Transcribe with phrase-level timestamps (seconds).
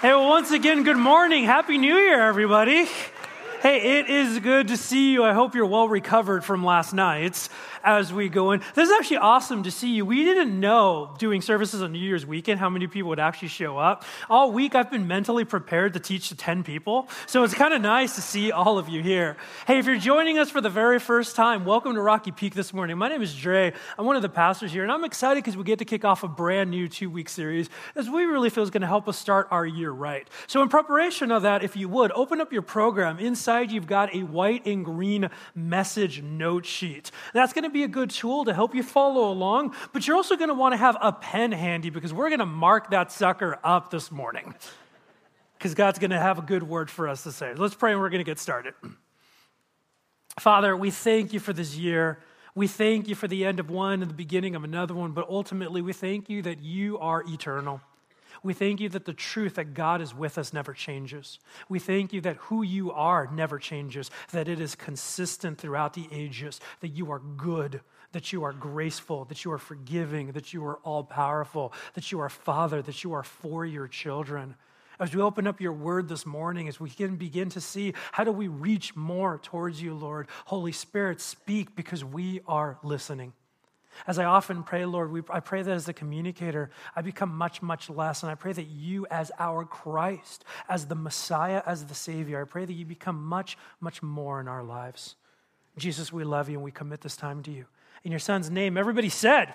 [0.00, 1.42] Hey, well, once again, good morning.
[1.42, 2.86] Happy New Year, everybody.
[3.62, 5.24] Hey, it is good to see you.
[5.24, 7.48] I hope you're well recovered from last night
[7.88, 8.60] as we go in.
[8.74, 10.04] This is actually awesome to see you.
[10.04, 13.78] We didn't know doing services on New Year's weekend how many people would actually show
[13.78, 14.04] up.
[14.28, 17.08] All week, I've been mentally prepared to teach to 10 people.
[17.26, 19.38] So it's kind of nice to see all of you here.
[19.66, 22.74] Hey, if you're joining us for the very first time, welcome to Rocky Peak this
[22.74, 22.98] morning.
[22.98, 23.72] My name is Dre.
[23.98, 26.22] I'm one of the pastors here, and I'm excited because we get to kick off
[26.22, 29.18] a brand new two week series as we really feel is going to help us
[29.18, 30.28] start our year right.
[30.46, 33.18] So, in preparation of that, if you would, open up your program.
[33.18, 37.10] Inside, you've got a white and green message note sheet.
[37.32, 40.16] That's going to be be a good tool to help you follow along, but you're
[40.16, 43.12] also going to want to have a pen handy because we're going to mark that
[43.12, 44.52] sucker up this morning.
[45.56, 47.54] Because God's going to have a good word for us to say.
[47.54, 48.74] Let's pray and we're going to get started.
[50.40, 52.18] Father, we thank you for this year.
[52.56, 55.28] We thank you for the end of one and the beginning of another one, but
[55.28, 57.80] ultimately we thank you that you are eternal.
[58.42, 61.38] We thank you that the truth that God is with us never changes.
[61.68, 66.08] We thank you that who you are never changes, that it is consistent throughout the
[66.12, 67.80] ages, that you are good,
[68.12, 72.20] that you are graceful, that you are forgiving, that you are all powerful, that you
[72.20, 74.54] are Father, that you are for your children.
[75.00, 78.24] As we open up your word this morning, as we can begin to see how
[78.24, 83.32] do we reach more towards you, Lord, Holy Spirit, speak because we are listening.
[84.06, 87.62] As I often pray, Lord, we, I pray that as the communicator, I become much,
[87.62, 88.22] much less.
[88.22, 92.44] And I pray that you, as our Christ, as the Messiah, as the Savior, I
[92.44, 95.16] pray that you become much, much more in our lives.
[95.76, 97.66] Jesus, we love you and we commit this time to you.
[98.04, 99.54] In your son's name, everybody said,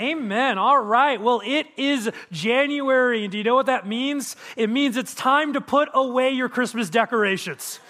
[0.00, 0.58] Amen.
[0.58, 1.20] All right.
[1.20, 3.24] Well, it is January.
[3.24, 4.36] And do you know what that means?
[4.56, 7.80] It means it's time to put away your Christmas decorations.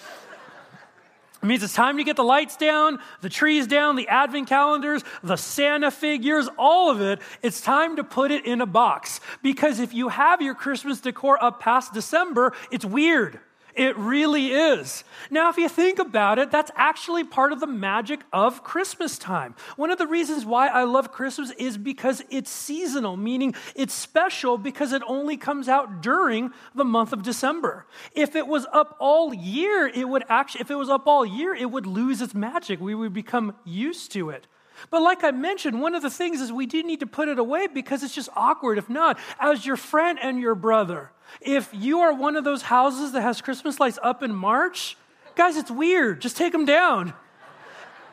[1.43, 5.05] It means it's time to get the lights down, the trees down, the advent calendars,
[5.23, 7.21] the Santa figures, all of it.
[7.43, 9.21] It's time to put it in a box.
[9.43, 13.39] Because if you have your Christmas decor up past December, it's weird.
[13.77, 15.05] It really is.
[15.31, 19.55] Now, if you think about it, that's actually part of the magic of Christmas time.
[19.77, 24.57] One of the reasons why I love Christmas is because it's seasonal, meaning it's special
[24.57, 27.87] because it only comes out during the month of December.
[28.15, 31.55] If it was up all year, it would actually, if it was up all year,
[31.55, 32.81] it would lose its magic.
[32.81, 34.47] We would become used to it.
[34.89, 37.39] But like I mentioned, one of the things is we do need to put it
[37.39, 38.79] away because it's just awkward.
[38.79, 43.13] If not, as your friend and your brother, if you are one of those houses
[43.13, 44.97] that has Christmas lights up in March,
[45.35, 46.21] guys, it's weird.
[46.21, 47.15] Just take them down.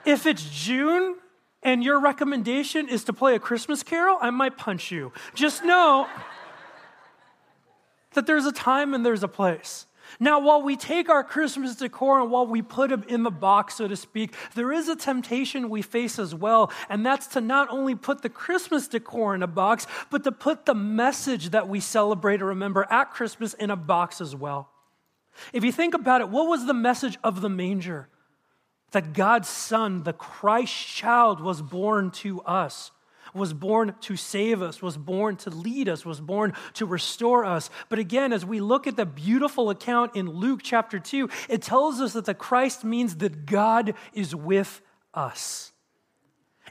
[0.06, 1.16] If it's June
[1.62, 5.14] and your recommendation is to play a Christmas carol, I might punch you.
[5.34, 6.08] Just know
[8.14, 9.86] that there's a time and there's a place.
[10.20, 13.76] Now, while we take our Christmas decor and while we put them in the box,
[13.76, 17.70] so to speak, there is a temptation we face as well, and that's to not
[17.70, 21.80] only put the Christmas decor in a box, but to put the message that we
[21.80, 24.70] celebrate or remember at Christmas in a box as well.
[25.52, 28.10] If you think about it, what was the message of the manger?
[28.92, 32.92] That God's Son, the Christ child, was born to us
[33.34, 37.70] was born to save us, was born to lead us, was born to restore us.
[37.90, 42.00] But again, as we look at the beautiful account in Luke chapter 2, it tells
[42.00, 44.82] us that the Christ means that God is with
[45.14, 45.72] us.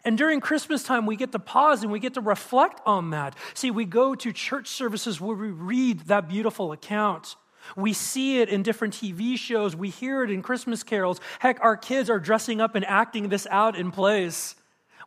[0.04, 3.36] And during Christmas time, we get to pause and we get to reflect on that.
[3.54, 7.36] See, we go to church services where we read that beautiful account.
[7.76, 9.76] We see it in different TV shows.
[9.76, 11.20] We hear it in Christmas carols.
[11.38, 14.56] Heck, our kids are dressing up and acting this out in plays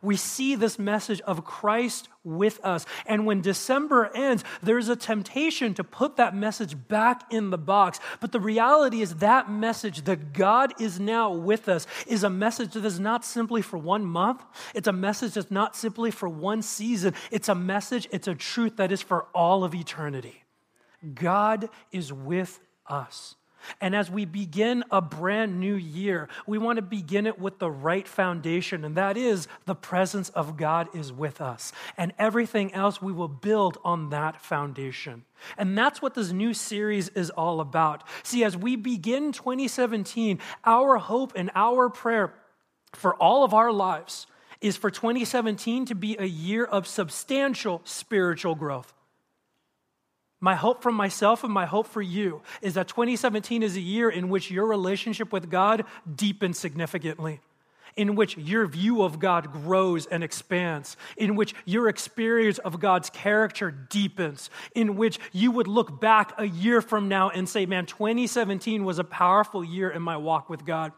[0.02, 2.84] we see this message of Christ with us.
[3.06, 8.00] And when December ends, there's a temptation to put that message back in the box.
[8.20, 12.72] But the reality is that message that God is now with us is a message
[12.72, 14.42] that is not simply for one month.
[14.74, 17.14] It's a message that's not simply for one season.
[17.30, 20.42] It's a message, it's a truth that is for all of eternity.
[21.14, 22.58] God is with
[22.88, 23.35] us.
[23.80, 27.70] And as we begin a brand new year, we want to begin it with the
[27.70, 31.72] right foundation, and that is the presence of God is with us.
[31.96, 35.24] And everything else we will build on that foundation.
[35.58, 38.02] And that's what this new series is all about.
[38.22, 42.34] See, as we begin 2017, our hope and our prayer
[42.92, 44.26] for all of our lives
[44.60, 48.92] is for 2017 to be a year of substantial spiritual growth.
[50.40, 54.10] My hope for myself and my hope for you is that 2017 is a year
[54.10, 55.84] in which your relationship with God
[56.14, 57.40] deepens significantly,
[57.96, 63.08] in which your view of God grows and expands, in which your experience of God's
[63.08, 67.86] character deepens, in which you would look back a year from now and say, man,
[67.86, 70.92] 2017 was a powerful year in my walk with God.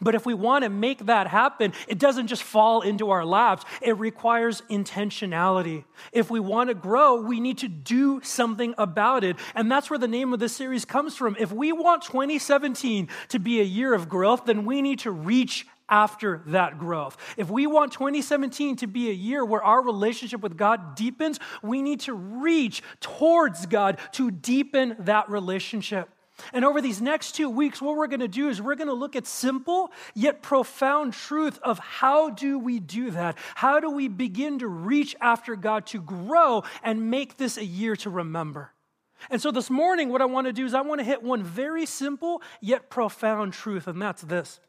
[0.00, 3.64] But if we want to make that happen, it doesn't just fall into our laps.
[3.80, 5.84] It requires intentionality.
[6.12, 9.36] If we want to grow, we need to do something about it.
[9.54, 11.36] And that's where the name of this series comes from.
[11.38, 15.66] If we want 2017 to be a year of growth, then we need to reach
[15.90, 17.16] after that growth.
[17.36, 21.82] If we want 2017 to be a year where our relationship with God deepens, we
[21.82, 26.08] need to reach towards God to deepen that relationship.
[26.52, 28.94] And over these next two weeks, what we're going to do is we're going to
[28.94, 33.36] look at simple yet profound truth of how do we do that?
[33.54, 37.96] How do we begin to reach after God to grow and make this a year
[37.96, 38.72] to remember?
[39.28, 41.42] And so this morning, what I want to do is I want to hit one
[41.42, 44.60] very simple yet profound truth, and that's this.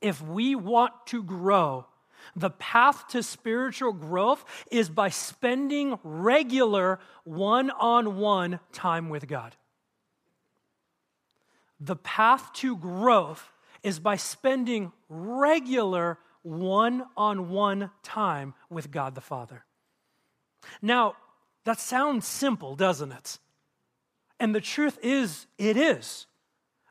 [0.00, 1.86] If we want to grow,
[2.34, 9.56] the path to spiritual growth is by spending regular one on one time with God
[11.80, 13.50] the path to growth
[13.82, 19.64] is by spending regular one on one time with God the Father.
[20.82, 21.16] Now,
[21.64, 23.38] that sounds simple, doesn't it?
[24.38, 26.26] And the truth is, it is.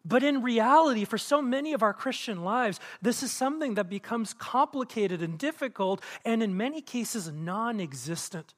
[0.05, 4.33] But in reality, for so many of our Christian lives, this is something that becomes
[4.33, 8.53] complicated and difficult, and in many cases, non existent.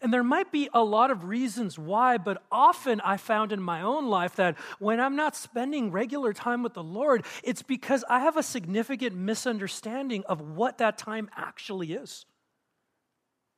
[0.00, 3.82] And there might be a lot of reasons why, but often I found in my
[3.82, 8.20] own life that when I'm not spending regular time with the Lord, it's because I
[8.20, 12.26] have a significant misunderstanding of what that time actually is,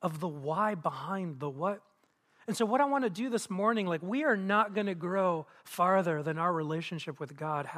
[0.03, 1.83] of the why behind the what.
[2.47, 4.95] And so, what I want to do this morning, like, we are not going to
[4.95, 7.69] grow farther than our relationship with God,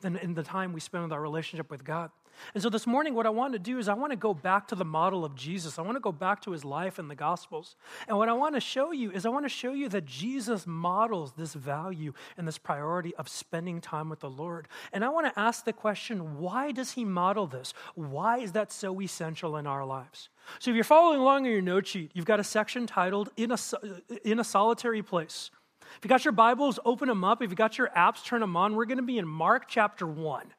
[0.00, 2.12] than in the time we spend with our relationship with God.
[2.54, 4.68] And so this morning, what I want to do is I want to go back
[4.68, 5.78] to the model of Jesus.
[5.78, 7.76] I want to go back to his life in the Gospels.
[8.08, 10.66] And what I want to show you is I want to show you that Jesus
[10.66, 14.68] models this value and this priority of spending time with the Lord.
[14.92, 17.74] And I want to ask the question why does he model this?
[17.94, 20.28] Why is that so essential in our lives?
[20.58, 23.52] So if you're following along in your note sheet, you've got a section titled In
[23.52, 23.58] a,
[24.24, 25.50] in a Solitary Place.
[25.98, 27.42] If you got your Bibles, open them up.
[27.42, 28.74] If you got your apps, turn them on.
[28.74, 30.52] We're going to be in Mark chapter 1.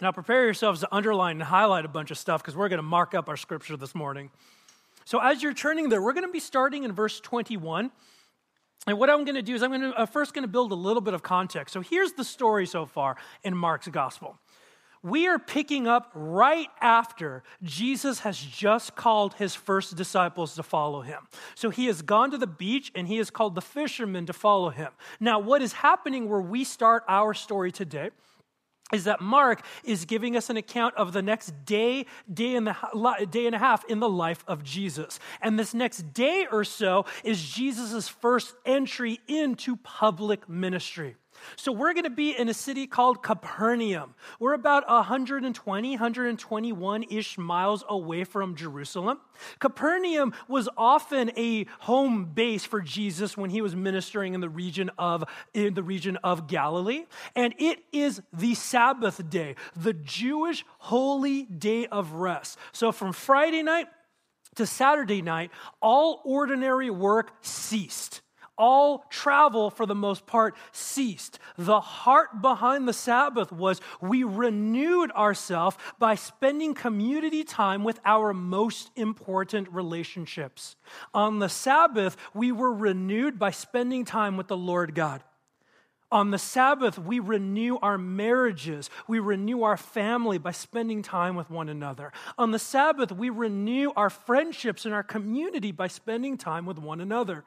[0.00, 2.82] Now, prepare yourselves to underline and highlight a bunch of stuff because we're going to
[2.82, 4.30] mark up our scripture this morning.
[5.06, 7.90] So, as you're turning there, we're going to be starting in verse 21.
[8.86, 10.76] And what I'm going to do is I'm going to first going to build a
[10.76, 11.72] little bit of context.
[11.72, 14.38] So, here's the story so far in Mark's gospel.
[15.02, 21.00] We are picking up right after Jesus has just called his first disciples to follow
[21.00, 21.28] him.
[21.54, 24.70] So he has gone to the beach and he has called the fishermen to follow
[24.70, 24.90] him.
[25.20, 28.10] Now, what is happening where we start our story today
[28.92, 33.26] is that Mark is giving us an account of the next day, day and, the,
[33.28, 35.18] day and a half in the life of Jesus.
[35.42, 41.16] And this next day or so is Jesus' first entry into public ministry.
[41.54, 44.14] So we're going to be in a city called Capernaum.
[44.40, 49.20] We're about 120, 121 ish miles away from Jerusalem.
[49.58, 54.90] Capernaum was often a home base for Jesus when he was ministering in the region
[54.98, 57.04] of, in the region of Galilee.
[57.34, 62.58] And it is the Sabbath day, the Jewish holy day of rest.
[62.72, 63.86] So from Friday night
[64.56, 65.50] to Saturday night,
[65.80, 68.22] all ordinary work ceased
[68.58, 71.38] all travel, for the most part, ceased.
[71.56, 78.32] The heart behind the Sabbath was we renewed ourselves by spending community time with our
[78.32, 80.76] most important relationships.
[81.14, 85.22] On the Sabbath, we were renewed by spending time with the Lord God.
[86.12, 88.90] On the Sabbath, we renew our marriages.
[89.08, 92.12] We renew our family by spending time with one another.
[92.38, 97.00] On the Sabbath, we renew our friendships and our community by spending time with one
[97.00, 97.44] another.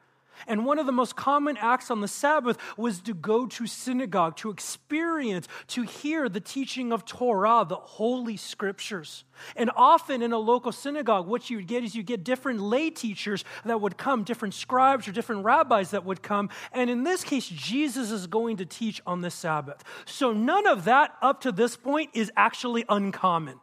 [0.48, 4.36] And one of the most common acts on the Sabbath was to go to synagogue,
[4.38, 9.24] to experience, to hear the teaching of Torah, the holy scriptures.
[9.56, 12.90] And often in a local synagogue, what you would get is you get different lay
[12.90, 16.50] teachers that would come, different scribes or different rabbis that would come.
[16.74, 19.84] And in this case, Jesus is going to teach on the Sabbath.
[20.06, 23.60] So none of that up to this point is actually uncommon.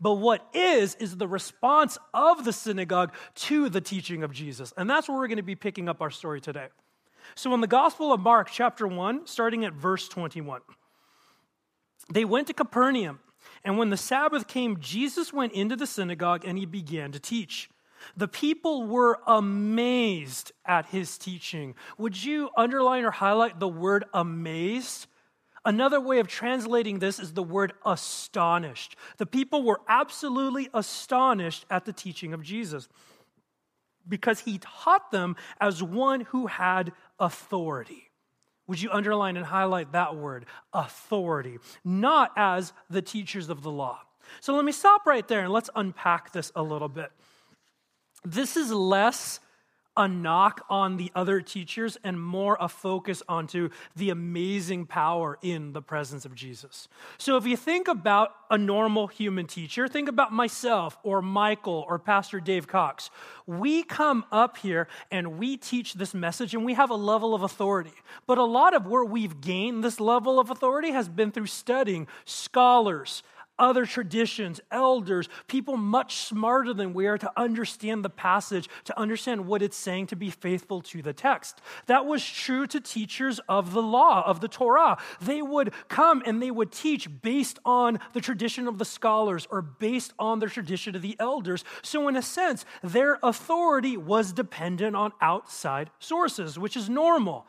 [0.00, 4.72] But what is, is the response of the synagogue to the teaching of Jesus.
[4.76, 6.68] And that's where we're going to be picking up our story today.
[7.34, 10.60] So, in the Gospel of Mark, chapter 1, starting at verse 21,
[12.12, 13.20] they went to Capernaum.
[13.64, 17.68] And when the Sabbath came, Jesus went into the synagogue and he began to teach.
[18.16, 21.74] The people were amazed at his teaching.
[21.98, 25.06] Would you underline or highlight the word amazed?
[25.66, 28.96] Another way of translating this is the word astonished.
[29.18, 32.88] The people were absolutely astonished at the teaching of Jesus.
[34.08, 38.10] because he taught them as one who had authority.
[38.66, 44.00] Would you underline and highlight that word, authority, not as the teachers of the law?
[44.40, 47.12] So let me stop right there and let's unpack this a little bit.
[48.24, 49.38] This is less
[49.96, 55.72] a knock on the other teachers and more a focus onto the amazing power in
[55.72, 56.88] the presence of Jesus.
[57.18, 61.98] So if you think about a normal human teacher, think about myself or Michael or
[61.98, 63.10] Pastor Dave Cox.
[63.46, 67.42] We come up here and we teach this message and we have a level of
[67.42, 67.92] authority.
[68.26, 72.06] But a lot of where we've gained this level of authority has been through studying
[72.24, 73.22] scholars,
[73.58, 79.46] other traditions, elders, people much smarter than we are to understand the passage, to understand
[79.46, 81.60] what it's saying to be faithful to the text.
[81.86, 84.98] That was true to teachers of the law, of the Torah.
[85.20, 89.62] They would come and they would teach based on the tradition of the scholars or
[89.62, 91.64] based on the tradition of the elders.
[91.82, 97.46] So, in a sense, their authority was dependent on outside sources, which is normal.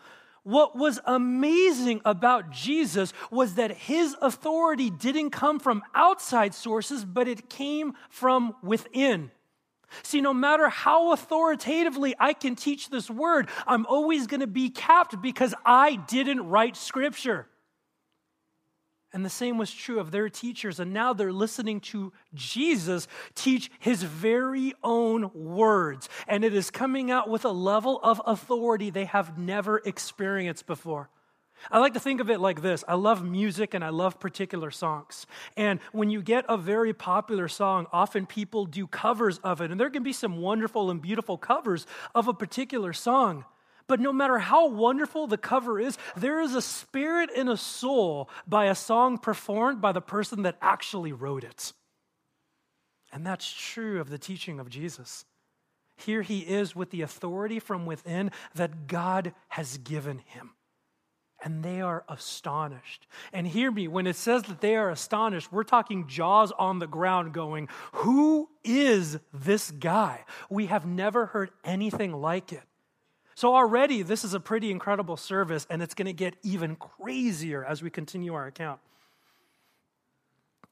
[0.48, 7.28] What was amazing about Jesus was that his authority didn't come from outside sources, but
[7.28, 9.32] it came from within.
[10.04, 14.70] See, no matter how authoritatively I can teach this word, I'm always going to be
[14.70, 17.50] capped because I didn't write scripture.
[19.14, 20.80] And the same was true of their teachers.
[20.80, 26.10] And now they're listening to Jesus teach his very own words.
[26.28, 31.10] And it is coming out with a level of authority they have never experienced before.
[31.72, 34.72] I like to think of it like this I love music and I love particular
[34.72, 35.26] songs.
[35.56, 39.72] And when you get a very popular song, often people do covers of it.
[39.72, 43.46] And there can be some wonderful and beautiful covers of a particular song.
[43.88, 48.30] But no matter how wonderful the cover is, there is a spirit and a soul
[48.46, 51.72] by a song performed by the person that actually wrote it.
[53.14, 55.26] And that's true of the teaching of Jesus.
[55.96, 60.52] Here he is with the authority from within that God has given him.
[61.44, 63.08] And they are astonished.
[63.32, 66.88] And hear me, when it says that they are astonished, we're talking jaws on the
[66.88, 70.26] ground going, Who is this guy?
[70.50, 72.64] We have never heard anything like it.
[73.38, 77.64] So, already, this is a pretty incredible service, and it's going to get even crazier
[77.64, 78.80] as we continue our account.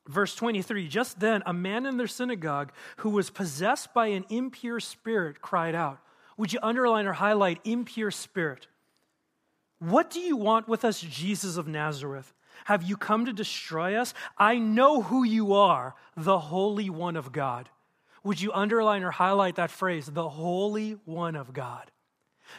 [0.07, 4.79] Verse 23 Just then, a man in their synagogue who was possessed by an impure
[4.79, 5.99] spirit cried out.
[6.37, 8.65] Would you underline or highlight impure spirit?
[9.77, 12.33] What do you want with us, Jesus of Nazareth?
[12.63, 14.15] Have you come to destroy us?
[14.39, 17.69] I know who you are, the Holy One of God.
[18.23, 21.91] Would you underline or highlight that phrase, the Holy One of God?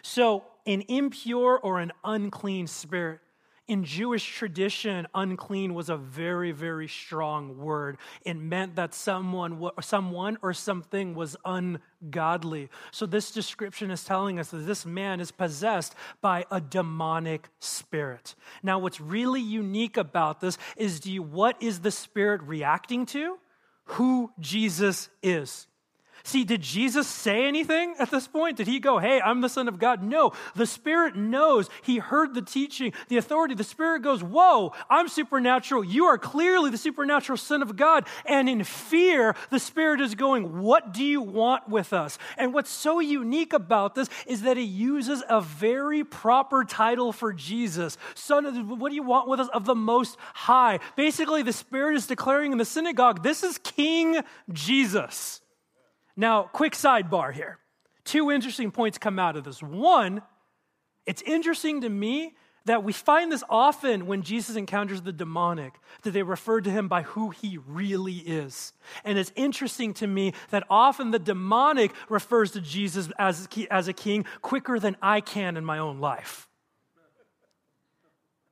[0.02, 3.20] So, an impure or an unclean spirit.
[3.68, 7.98] In Jewish tradition, unclean was a very, very strong word.
[8.24, 12.68] It meant that someone, someone or something was ungodly.
[12.92, 18.36] So, this description is telling us that this man is possessed by a demonic spirit.
[18.62, 23.38] Now, what's really unique about this is do you, what is the spirit reacting to?
[23.86, 25.66] Who Jesus is.
[26.26, 28.56] See, did Jesus say anything at this point?
[28.56, 30.02] Did he go, hey, I'm the Son of God?
[30.02, 30.32] No.
[30.56, 31.70] The Spirit knows.
[31.82, 33.54] He heard the teaching, the authority.
[33.54, 35.84] The Spirit goes, whoa, I'm supernatural.
[35.84, 38.08] You are clearly the supernatural Son of God.
[38.24, 42.18] And in fear, the Spirit is going, what do you want with us?
[42.36, 47.32] And what's so unique about this is that he uses a very proper title for
[47.32, 47.96] Jesus.
[48.16, 50.80] Son, of, what do you want with us of the Most High?
[50.96, 55.40] Basically, the Spirit is declaring in the synagogue, this is King Jesus.
[56.16, 57.58] Now, quick sidebar here.
[58.04, 59.62] Two interesting points come out of this.
[59.62, 60.22] One,
[61.04, 62.34] it's interesting to me
[62.66, 66.88] that we find this often when Jesus encounters the demonic, that they refer to him
[66.88, 68.72] by who he really is.
[69.04, 73.92] And it's interesting to me that often the demonic refers to Jesus as, as a
[73.92, 76.48] king quicker than I can in my own life.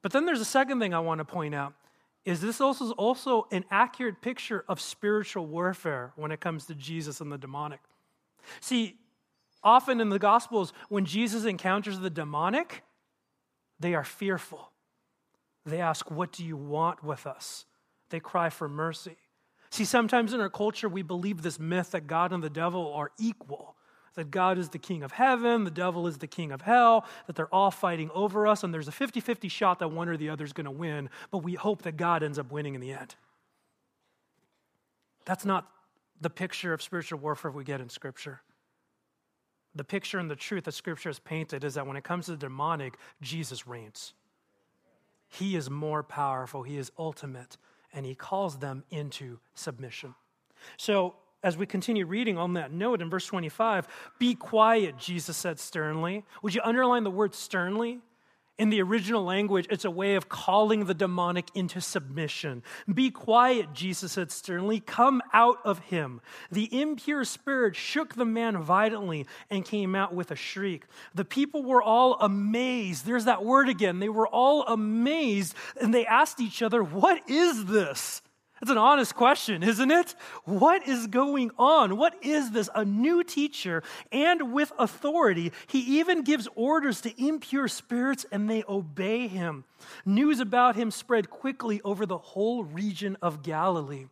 [0.01, 1.75] But then there's a second thing I want to point out
[2.25, 7.21] is this also also an accurate picture of spiritual warfare when it comes to Jesus
[7.21, 7.81] and the demonic.
[8.61, 8.97] See,
[9.63, 12.83] often in the Gospels, when Jesus encounters the demonic,
[13.79, 14.71] they are fearful.
[15.67, 17.67] They ask, What do you want with us?
[18.11, 19.17] They cry for mercy.
[19.71, 23.11] See, sometimes in our culture, we believe this myth that God and the devil are
[23.19, 23.77] equal
[24.15, 27.37] that God is the king of heaven, the devil is the king of hell, that
[27.37, 30.29] they're all fighting over us, and there's a 50 50 shot that one or the
[30.29, 32.93] other is going to win, but we hope that God ends up winning in the
[32.93, 33.15] end.
[35.25, 35.69] That's not
[36.21, 38.41] the picture of spiritual warfare we get in Scripture.
[39.75, 42.33] The picture and the truth that Scripture has painted is that when it comes to
[42.33, 44.15] the demonic, Jesus reigns.
[45.29, 47.57] He is more powerful, He is ultimate,
[47.93, 50.15] and He calls them into submission.
[50.77, 53.87] So, as we continue reading on that note in verse 25,
[54.19, 56.25] be quiet, Jesus said sternly.
[56.43, 58.01] Would you underline the word sternly?
[58.57, 62.63] In the original language, it's a way of calling the demonic into submission.
[62.93, 64.79] Be quiet, Jesus said sternly.
[64.79, 66.21] Come out of him.
[66.53, 70.85] The impure spirit shook the man violently and came out with a shriek.
[71.17, 73.05] The people were all amazed.
[73.05, 73.99] There's that word again.
[73.99, 78.23] They were all amazed and they asked each other, What is this?
[78.65, 80.15] It's an honest question, isn't it?
[80.45, 81.99] What is going on?
[81.99, 82.71] What is this?
[82.75, 85.53] A new teacher and with authority.
[85.67, 89.65] He even gives orders to impure spirits and they obey him.
[90.07, 94.07] News about him spread quickly over the whole region of Galilee.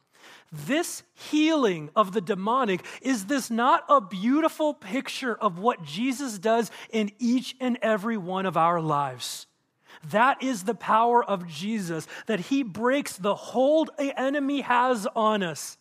[0.53, 6.71] This healing of the demonic, is this not a beautiful picture of what Jesus does
[6.91, 9.47] in each and every one of our lives?
[10.11, 15.43] That is the power of Jesus, that he breaks the hold the enemy has on
[15.43, 15.79] us.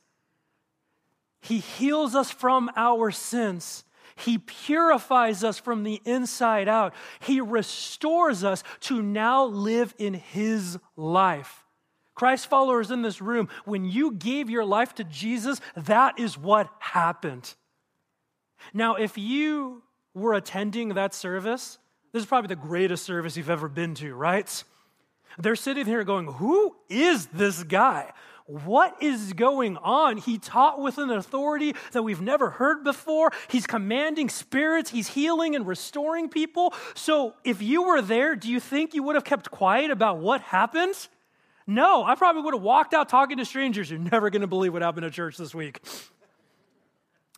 [1.41, 3.83] He heals us from our sins.
[4.15, 6.93] He purifies us from the inside out.
[7.19, 11.65] He restores us to now live in His life.
[12.13, 16.69] Christ followers in this room, when you gave your life to Jesus, that is what
[16.79, 17.55] happened.
[18.73, 19.81] Now, if you
[20.13, 21.79] were attending that service
[22.11, 24.63] this is probably the greatest service you've ever been to, right?
[25.37, 28.11] They're sitting here going, Who is this guy?
[28.45, 30.17] What is going on?
[30.17, 33.31] He taught with an authority that we've never heard before.
[33.49, 36.73] He's commanding spirits, he's healing and restoring people.
[36.93, 40.41] So, if you were there, do you think you would have kept quiet about what
[40.41, 40.95] happened?
[41.65, 43.89] No, I probably would have walked out talking to strangers.
[43.89, 45.79] You're never going to believe what happened at church this week.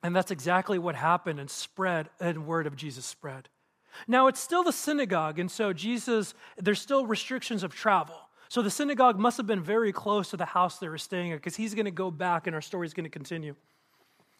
[0.02, 3.50] And that's exactly what happened and spread, and word of Jesus spread.
[4.08, 8.16] Now, it's still the synagogue, and so Jesus, there's still restrictions of travel.
[8.50, 11.38] So the synagogue must have been very close to the house they were staying at
[11.38, 13.56] because he's going to go back and our story is going to continue.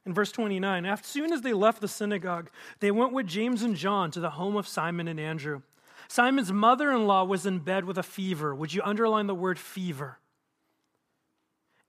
[0.06, 3.76] In verse 29, as soon as they left the synagogue, they went with James and
[3.76, 5.62] John to the home of Simon and Andrew.
[6.08, 8.54] Simon's mother in law was in bed with a fever.
[8.54, 10.20] Would you underline the word fever?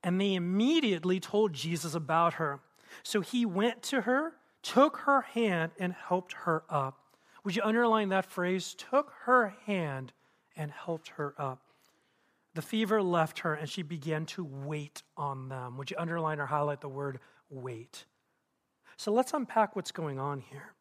[0.03, 2.61] And they immediately told Jesus about her.
[3.03, 7.04] So he went to her, took her hand, and helped her up.
[7.45, 8.75] Would you underline that phrase?
[8.75, 10.13] Took her hand
[10.57, 11.61] and helped her up.
[12.55, 15.77] The fever left her and she began to wait on them.
[15.77, 18.07] Would you underline or highlight the word wait?
[18.97, 20.75] So let's unpack what's going on here.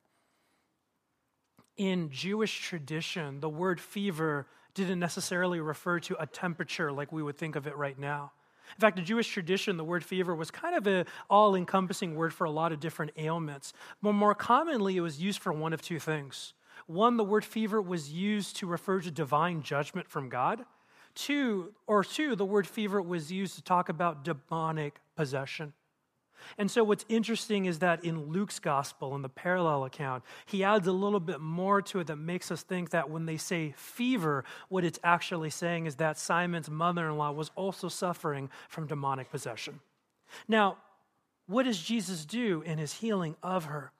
[1.75, 7.37] In Jewish tradition, the word fever didn't necessarily refer to a temperature like we would
[7.37, 8.31] think of it right now.
[8.75, 12.33] In fact, in Jewish tradition, the word fever was kind of an all encompassing word
[12.33, 13.73] for a lot of different ailments.
[14.01, 16.53] But more commonly, it was used for one of two things.
[16.87, 20.65] One, the word fever was used to refer to divine judgment from God.
[21.15, 25.73] Two, or two, the word fever was used to talk about demonic possession.
[26.57, 30.87] And so, what's interesting is that in Luke's gospel, in the parallel account, he adds
[30.87, 34.43] a little bit more to it that makes us think that when they say fever,
[34.69, 39.29] what it's actually saying is that Simon's mother in law was also suffering from demonic
[39.31, 39.79] possession.
[40.47, 40.77] Now,
[41.47, 43.91] what does Jesus do in his healing of her?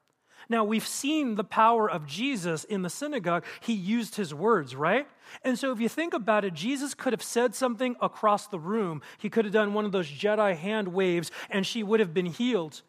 [0.50, 3.46] Now, we've seen the power of Jesus in the synagogue.
[3.62, 5.08] He used his words, right?
[5.44, 9.02] And so, if you think about it, Jesus could have said something across the room.
[9.18, 12.26] He could have done one of those Jedi hand waves, and she would have been
[12.26, 12.82] healed.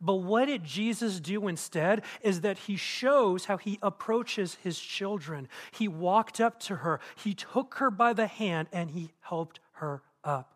[0.00, 5.46] But what did Jesus do instead is that he shows how he approaches his children.
[5.72, 10.02] He walked up to her, he took her by the hand, and he helped her
[10.24, 10.54] up.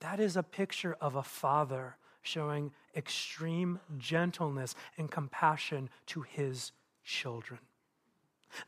[0.00, 6.72] That is a picture of a father showing extreme gentleness and compassion to his
[7.04, 7.60] children.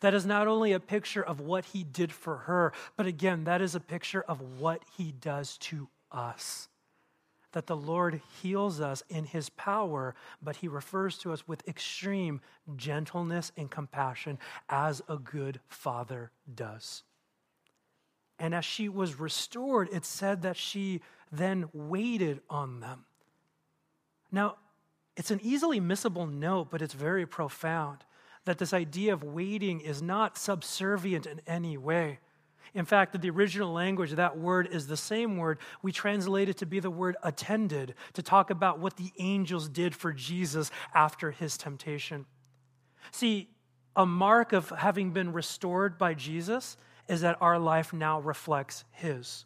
[0.01, 3.63] That is not only a picture of what he did for her, but again, that
[3.63, 6.69] is a picture of what he does to us.
[7.53, 12.41] That the Lord heals us in his power, but he refers to us with extreme
[12.77, 17.03] gentleness and compassion as a good father does.
[18.39, 21.01] And as she was restored, it said that she
[21.33, 23.05] then waited on them.
[24.33, 24.57] Now,
[25.17, 28.05] it's an easily missable note, but it's very profound
[28.45, 32.21] that this idea of waiting is not subservient in any way.
[32.73, 35.59] In fact, the original language, of that word is the same word.
[35.83, 39.95] We translate it to be the word attended, to talk about what the angels did
[39.95, 42.27] for Jesus after his temptation.
[43.11, 43.51] See,
[43.97, 46.77] a mark of having been restored by Jesus
[47.09, 49.45] is that our life now reflects his.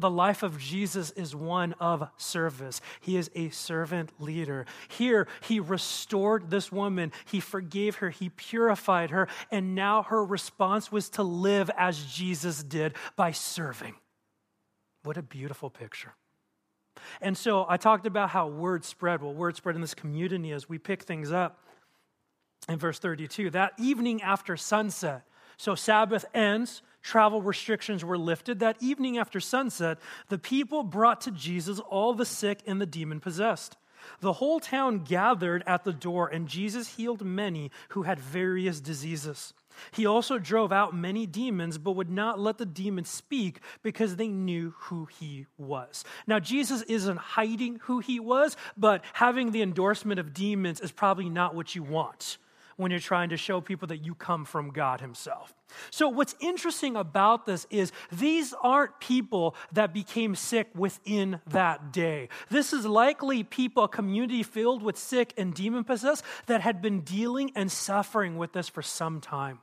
[0.00, 2.80] The life of Jesus is one of service.
[3.00, 4.64] He is a servant leader.
[4.88, 10.90] Here, he restored this woman, he forgave her, he purified her, and now her response
[10.90, 13.94] was to live as Jesus did by serving.
[15.02, 16.14] What a beautiful picture.
[17.20, 19.22] And so I talked about how word spread.
[19.22, 21.62] Well, word spread in this community as we pick things up
[22.68, 23.50] in verse 32.
[23.50, 28.58] That evening after sunset, so Sabbath ends, travel restrictions were lifted.
[28.58, 33.20] That evening after sunset, the people brought to Jesus all the sick and the demon
[33.20, 33.76] possessed.
[34.20, 39.52] The whole town gathered at the door, and Jesus healed many who had various diseases.
[39.92, 44.28] He also drove out many demons, but would not let the demons speak because they
[44.28, 46.04] knew who he was.
[46.26, 51.28] Now, Jesus isn't hiding who he was, but having the endorsement of demons is probably
[51.28, 52.38] not what you want
[52.80, 55.54] when you're trying to show people that you come from God Himself.
[55.90, 62.28] So, what's interesting about this is these aren't people that became sick within that day.
[62.50, 67.00] This is likely people, a community filled with sick and demon possessed that had been
[67.00, 69.60] dealing and suffering with this for some time.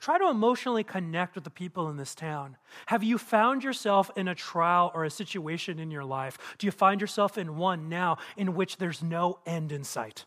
[0.00, 2.56] Try to emotionally connect with the people in this town.
[2.86, 6.38] Have you found yourself in a trial or a situation in your life?
[6.58, 10.26] Do you find yourself in one now in which there's no end in sight?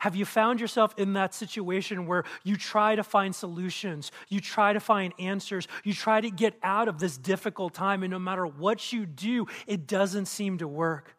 [0.00, 4.72] Have you found yourself in that situation where you try to find solutions, you try
[4.72, 8.46] to find answers, you try to get out of this difficult time, and no matter
[8.46, 11.16] what you do, it doesn't seem to work?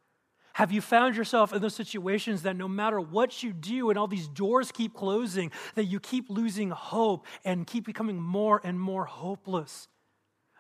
[0.54, 4.08] Have you found yourself in those situations that no matter what you do and all
[4.08, 9.04] these doors keep closing, that you keep losing hope and keep becoming more and more
[9.04, 9.90] hopeless?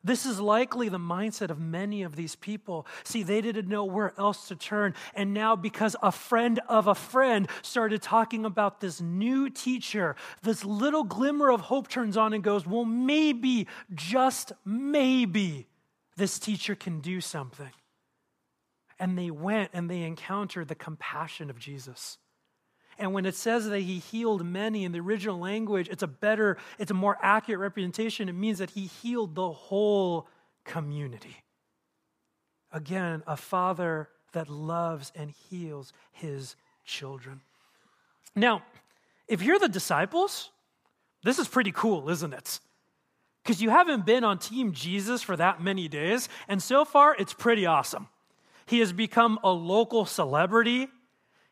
[0.06, 2.86] This is likely the mindset of many of these people.
[3.04, 4.94] See, they didn't know where else to turn.
[5.16, 10.64] And now, because a friend of a friend started talking about this new teacher, this
[10.64, 15.66] little glimmer of hope turns on and goes, Well, maybe, just maybe,
[16.16, 17.72] this teacher can do something.
[19.00, 22.20] And they went and they encountered the compassion of Jesus.
[22.98, 26.58] And when it says that he healed many in the original language, it's a better,
[26.80, 28.30] it's a more accurate representation.
[28.30, 30.28] It means that he healed the whole
[30.64, 31.44] community.
[32.72, 36.56] Again, a father that loves and heals his
[36.86, 37.42] children.
[38.36, 38.64] Now,
[39.28, 40.52] if you're the disciples,
[41.24, 42.60] this is pretty cool, isn't it?
[43.44, 47.34] Because you haven't been on Team Jesus for that many days, and so far it's
[47.34, 48.08] pretty awesome.
[48.66, 50.88] He has become a local celebrity.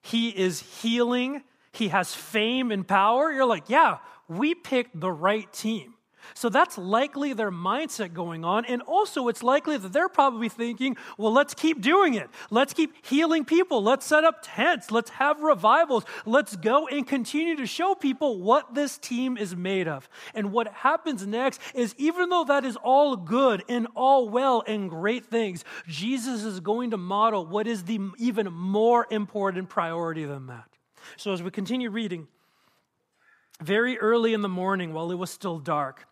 [0.04, 1.42] He is healing.
[1.72, 3.32] He has fame and power.
[3.32, 5.96] You're like, yeah, we picked the right team.
[6.34, 8.66] So that's likely their mindset going on.
[8.66, 12.30] And also, it's likely that they're probably thinking, well, let's keep doing it.
[12.50, 13.84] Let's keep healing people.
[13.84, 14.92] Let's set up tents.
[14.92, 16.06] Let's have revivals.
[16.26, 20.10] Let's go and continue to show people what this team is made of.
[20.34, 24.90] And what happens next is, even though that is all good and all well and
[24.90, 30.48] great things, Jesus is going to model what is the even more important priority than
[30.48, 30.66] that.
[31.18, 32.28] So, as we continue reading,
[33.62, 36.08] very early in the morning, while it was still dark,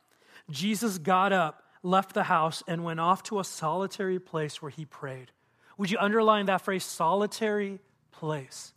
[0.50, 4.86] Jesus got up, left the house, and went off to a solitary place where he
[4.86, 5.32] prayed.
[5.78, 7.80] Would you underline that phrase, solitary
[8.12, 8.74] place?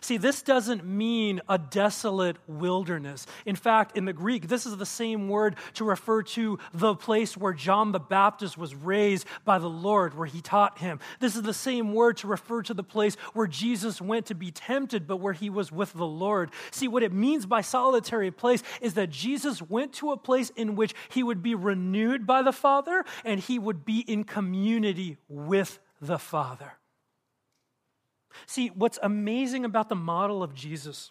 [0.00, 3.26] See, this doesn't mean a desolate wilderness.
[3.44, 7.36] In fact, in the Greek, this is the same word to refer to the place
[7.36, 11.00] where John the Baptist was raised by the Lord, where he taught him.
[11.18, 14.50] This is the same word to refer to the place where Jesus went to be
[14.50, 16.50] tempted, but where he was with the Lord.
[16.70, 20.76] See, what it means by solitary place is that Jesus went to a place in
[20.76, 25.78] which he would be renewed by the Father and he would be in community with
[26.00, 26.79] the Father.
[28.46, 31.10] See, what's amazing about the model of Jesus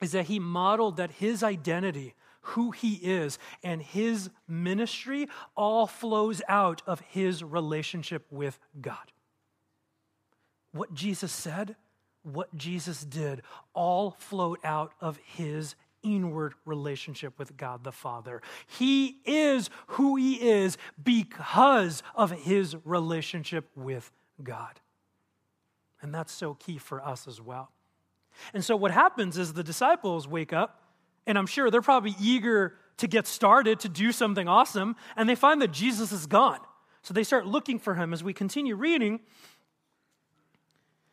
[0.00, 6.42] is that he modeled that his identity, who he is, and his ministry all flows
[6.48, 9.12] out of his relationship with God.
[10.72, 11.76] What Jesus said,
[12.22, 13.42] what Jesus did,
[13.74, 18.40] all flowed out of his inward relationship with God the Father.
[18.66, 24.10] He is who he is because of his relationship with
[24.42, 24.80] God.
[26.02, 27.70] And that's so key for us as well.
[28.54, 30.82] And so what happens is the disciples wake up,
[31.26, 35.34] and I'm sure they're probably eager to get started to do something awesome, and they
[35.34, 36.60] find that Jesus is gone.
[37.02, 38.12] So they start looking for him.
[38.12, 39.20] As we continue reading,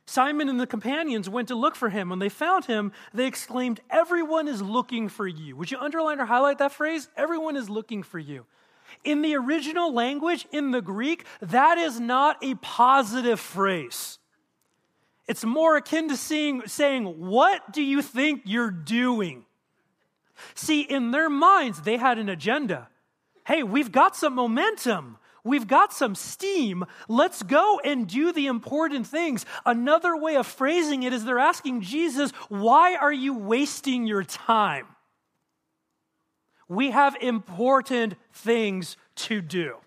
[0.05, 2.09] Simon and the companions went to look for him.
[2.09, 5.55] When they found him, they exclaimed, Everyone is looking for you.
[5.55, 7.09] Would you underline or highlight that phrase?
[7.17, 8.45] Everyone is looking for you.
[9.03, 14.16] In the original language, in the Greek, that is not a positive phrase.
[15.27, 19.45] It's more akin to seeing, saying, What do you think you're doing?
[20.55, 22.87] See, in their minds, they had an agenda.
[23.45, 25.17] Hey, we've got some momentum.
[25.43, 26.85] We've got some steam.
[27.07, 29.45] Let's go and do the important things.
[29.65, 34.87] Another way of phrasing it is they're asking Jesus, Why are you wasting your time?
[36.69, 39.77] We have important things to do.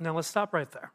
[0.00, 0.92] Now let's stop right there.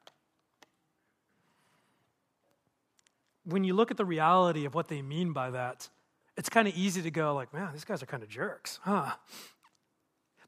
[3.45, 5.89] When you look at the reality of what they mean by that,
[6.37, 9.11] it's kind of easy to go like, man, these guys are kind of jerks, huh?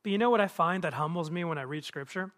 [0.02, 2.32] But you know what I find that humbles me when I read scripture?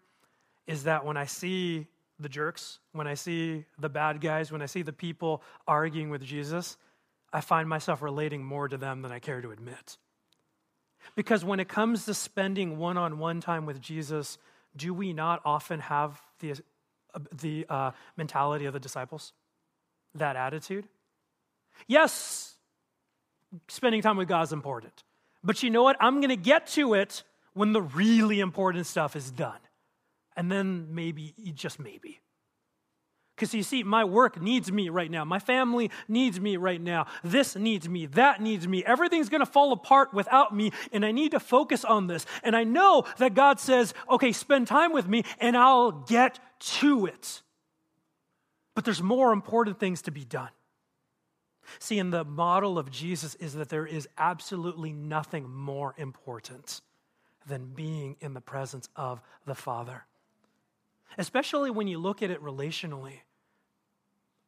[0.66, 1.86] Is that when I see
[2.18, 6.22] the jerks, when I see the bad guys, when I see the people arguing with
[6.22, 6.76] Jesus,
[7.32, 9.98] I find myself relating more to them than I care to admit.
[11.14, 14.38] Because when it comes to spending one on one time with Jesus,
[14.76, 19.32] do we not often have the, uh, the uh, mentality of the disciples?
[20.18, 20.88] That attitude?
[21.86, 22.54] Yes,
[23.68, 25.04] spending time with God is important.
[25.44, 25.96] But you know what?
[26.00, 27.22] I'm going to get to it
[27.54, 29.58] when the really important stuff is done.
[30.36, 32.20] And then maybe, just maybe.
[33.34, 35.24] Because you see, my work needs me right now.
[35.24, 37.06] My family needs me right now.
[37.22, 38.06] This needs me.
[38.06, 38.82] That needs me.
[38.84, 42.24] Everything's going to fall apart without me, and I need to focus on this.
[42.42, 47.06] And I know that God says, okay, spend time with me, and I'll get to
[47.06, 47.42] it.
[48.76, 50.50] But there's more important things to be done.
[51.78, 56.82] See, in the model of Jesus is that there is absolutely nothing more important
[57.48, 60.04] than being in the presence of the Father.
[61.16, 63.20] Especially when you look at it relationally.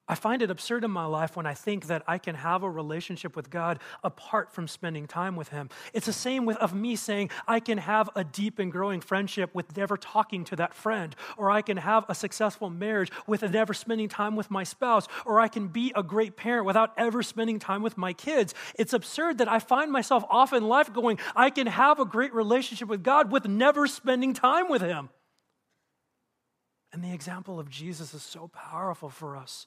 [0.09, 2.71] I find it absurd in my life when I think that I can have a
[2.71, 5.69] relationship with God apart from spending time with Him.
[5.93, 9.55] It's the same with of me saying I can have a deep and growing friendship
[9.55, 13.75] with never talking to that friend, or I can have a successful marriage with never
[13.75, 17.59] spending time with my spouse, or I can be a great parent without ever spending
[17.59, 18.55] time with my kids.
[18.79, 22.33] It's absurd that I find myself off in life going, I can have a great
[22.33, 25.11] relationship with God with never spending time with Him.
[26.93, 29.67] And the example of Jesus is so powerful for us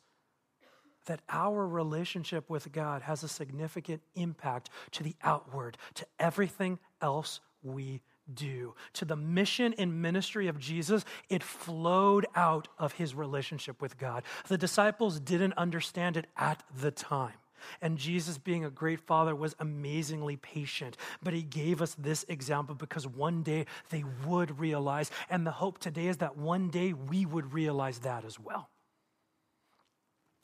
[1.05, 7.39] that our relationship with God has a significant impact to the outward, to everything else
[7.63, 8.01] we
[8.33, 8.75] do.
[8.93, 14.23] To the mission and ministry of Jesus, it flowed out of his relationship with God.
[14.47, 17.33] The disciples didn't understand it at the time.
[17.81, 20.97] And Jesus, being a great father, was amazingly patient.
[21.21, 25.11] But he gave us this example because one day they would realize.
[25.29, 28.69] And the hope today is that one day we would realize that as well.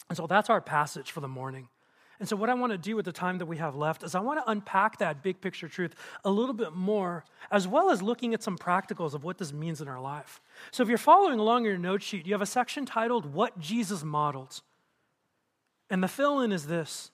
[0.10, 1.68] And so that's our passage for the morning.
[2.20, 4.16] And so, what I want to do with the time that we have left is
[4.16, 5.94] I want to unpack that big picture truth
[6.26, 9.82] a little bit more, as well as looking at some practicals of what this means
[9.82, 10.42] in our life.
[10.72, 13.60] So, if you're following along in your note sheet, you have a section titled What
[13.60, 14.62] Jesus Modeled.
[15.92, 17.12] And the fill in is this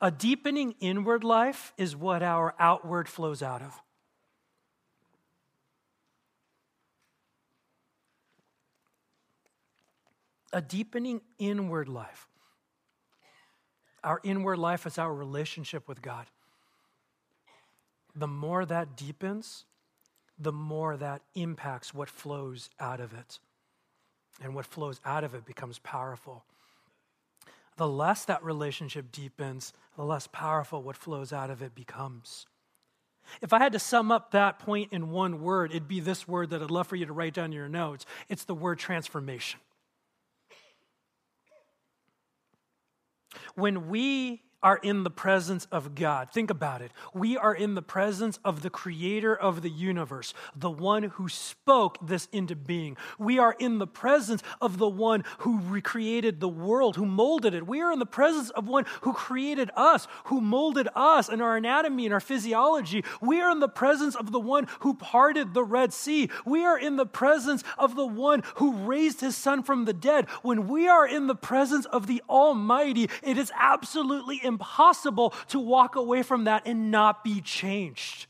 [0.00, 3.80] a deepening inward life is what our outward flows out of.
[10.52, 12.26] A deepening inward life.
[14.04, 16.26] Our inward life is our relationship with God.
[18.14, 19.64] The more that deepens,
[20.38, 23.38] the more that impacts what flows out of it.
[24.40, 26.44] And what flows out of it becomes powerful.
[27.76, 32.46] The less that relationship deepens, the less powerful what flows out of it becomes.
[33.42, 36.50] If I had to sum up that point in one word, it'd be this word
[36.50, 38.06] that I'd love for you to write down in your notes.
[38.28, 39.60] It's the word transformation.
[43.54, 46.30] When we are in the presence of God.
[46.30, 46.92] Think about it.
[47.14, 51.98] We are in the presence of the creator of the universe, the one who spoke
[52.06, 52.96] this into being.
[53.18, 57.66] We are in the presence of the one who recreated the world, who molded it.
[57.66, 61.56] We are in the presence of one who created us, who molded us and our
[61.56, 63.04] anatomy and our physiology.
[63.20, 66.30] We are in the presence of the one who parted the Red Sea.
[66.44, 70.28] We are in the presence of the one who raised his son from the dead.
[70.42, 75.94] When we are in the presence of the Almighty, it is absolutely impossible to walk
[75.94, 78.26] away from that and not be changed.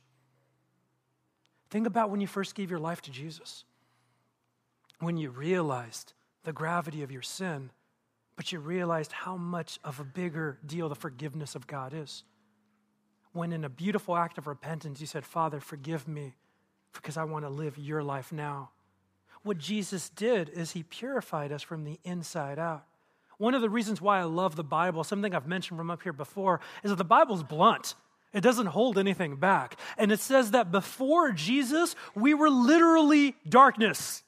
[1.70, 3.64] Think about when you first gave your life to Jesus,
[5.00, 6.12] when you realized
[6.44, 7.70] the gravity of your sin,
[8.36, 12.24] but you realized how much of a bigger deal the forgiveness of God is.
[13.32, 16.34] When, in a beautiful act of repentance, you said, Father, forgive me
[16.92, 18.70] because I want to live your life now.
[19.42, 22.84] What Jesus did is he purified us from the inside out.
[23.38, 26.12] One of the reasons why I love the Bible, something I've mentioned from up here
[26.12, 27.94] before, is that the Bible's blunt.
[28.32, 29.78] It doesn't hold anything back.
[29.96, 34.22] And it says that before Jesus, we were literally darkness,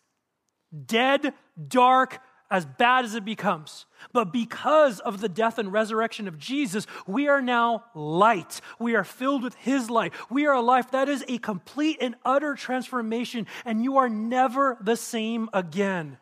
[0.87, 1.35] dead,
[1.69, 2.21] dark,
[2.51, 3.87] as bad as it becomes.
[4.13, 8.61] But because of the death and resurrection of Jesus, we are now light.
[8.79, 10.13] We are filled with His light.
[10.31, 14.79] We are a life that is a complete and utter transformation, and you are never
[14.81, 16.19] the same again.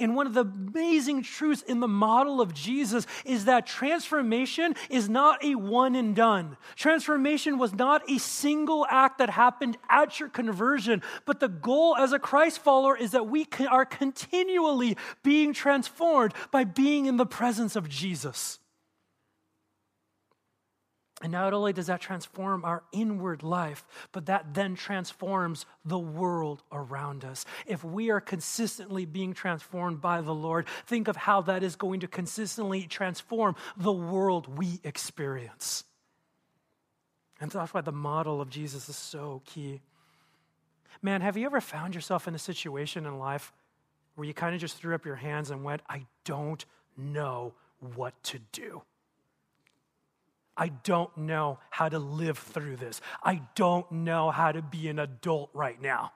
[0.00, 5.10] And one of the amazing truths in the model of Jesus is that transformation is
[5.10, 6.56] not a one and done.
[6.74, 12.12] Transformation was not a single act that happened at your conversion, but the goal as
[12.14, 17.76] a Christ follower is that we are continually being transformed by being in the presence
[17.76, 18.59] of Jesus.
[21.22, 26.62] And not only does that transform our inward life, but that then transforms the world
[26.72, 27.44] around us.
[27.66, 32.00] If we are consistently being transformed by the Lord, think of how that is going
[32.00, 35.84] to consistently transform the world we experience.
[37.38, 39.80] And that's why the model of Jesus is so key.
[41.02, 43.52] Man, have you ever found yourself in a situation in life
[44.14, 46.64] where you kind of just threw up your hands and went, I don't
[46.96, 47.54] know
[47.94, 48.82] what to do?
[50.56, 53.00] I don't know how to live through this.
[53.22, 56.12] I don't know how to be an adult right now.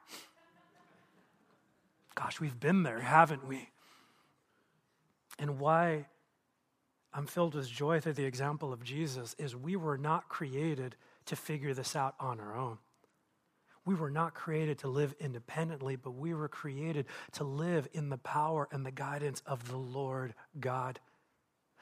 [2.14, 3.68] Gosh, we've been there, haven't we?
[5.38, 6.06] And why
[7.12, 11.36] I'm filled with joy through the example of Jesus is we were not created to
[11.36, 12.78] figure this out on our own.
[13.86, 18.18] We were not created to live independently, but we were created to live in the
[18.18, 21.00] power and the guidance of the Lord God.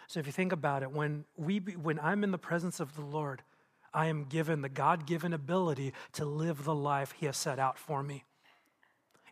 [0.06, 3.02] So if you think about it, when, we, when I'm in the presence of the
[3.02, 3.42] Lord,
[3.94, 7.78] I am given the God given ability to live the life He has set out
[7.78, 8.24] for me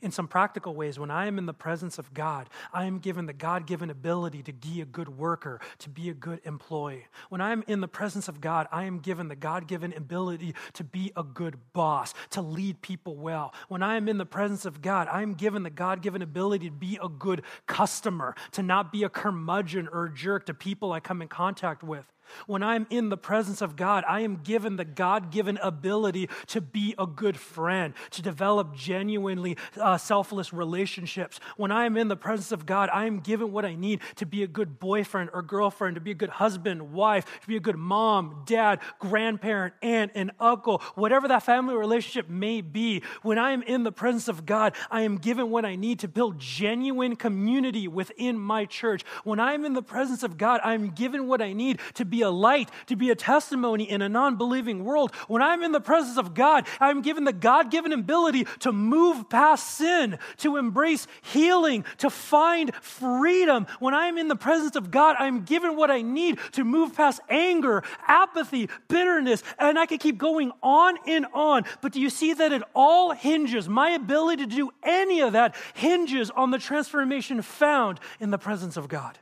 [0.02, 3.26] in some practical ways, when I am in the presence of God, I am given
[3.26, 7.06] the God given ability to be a good worker, to be a good employee.
[7.28, 10.54] When I am in the presence of God, I am given the God given ability
[10.74, 13.54] to be a good boss, to lead people well.
[13.68, 16.68] When I am in the presence of God, I am given the God given ability
[16.68, 20.92] to be a good customer, to not be a curmudgeon or a jerk to people
[20.92, 22.06] I come in contact with.
[22.46, 26.60] When I'm in the presence of God, I am given the God given ability to
[26.60, 31.40] be a good friend, to develop genuinely uh, selfless relationships.
[31.56, 34.26] When I am in the presence of God, I am given what I need to
[34.26, 37.60] be a good boyfriend or girlfriend, to be a good husband, wife, to be a
[37.60, 43.02] good mom, dad, grandparent, aunt, and uncle, whatever that family relationship may be.
[43.22, 46.08] When I am in the presence of God, I am given what I need to
[46.08, 49.04] build genuine community within my church.
[49.24, 52.04] When I am in the presence of God, I am given what I need to
[52.04, 55.14] be a light, to be a testimony in a non believing world.
[55.28, 59.28] When I'm in the presence of God, I'm given the God given ability to move
[59.28, 63.66] past sin, to embrace healing, to find freedom.
[63.78, 67.20] When I'm in the presence of God, I'm given what I need to move past
[67.28, 71.64] anger, apathy, bitterness, and I could keep going on and on.
[71.80, 75.54] But do you see that it all hinges, my ability to do any of that
[75.74, 79.18] hinges on the transformation found in the presence of God?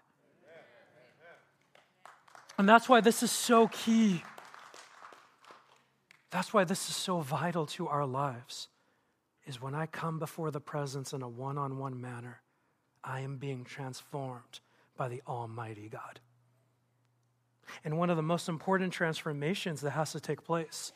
[2.58, 4.22] And that's why this is so key.
[6.30, 8.68] That's why this is so vital to our lives.
[9.46, 12.42] Is when I come before the presence in a one on one manner,
[13.02, 14.60] I am being transformed
[14.96, 16.20] by the Almighty God.
[17.84, 20.92] And one of the most important transformations that has to take place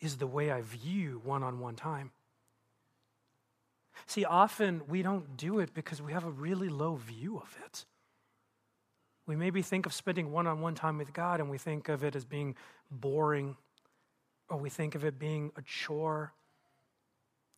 [0.00, 2.10] is the way I view one on one time.
[4.06, 7.84] See, often we don't do it because we have a really low view of it.
[9.26, 12.02] We maybe think of spending one on one time with God and we think of
[12.02, 12.56] it as being
[12.90, 13.56] boring,
[14.48, 16.32] or we think of it being a chore,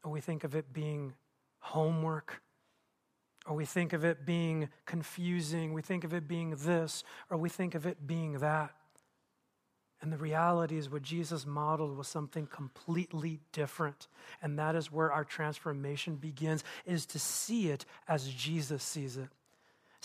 [0.05, 1.15] or we think of it being
[1.61, 2.43] homework,
[3.47, 7.49] or we think of it being confusing, we think of it being this, or we
[7.49, 8.75] think of it being that.
[10.03, 14.09] And the reality is, what Jesus modeled was something completely different.
[14.43, 19.29] And that is where our transformation begins, is to see it as Jesus sees it.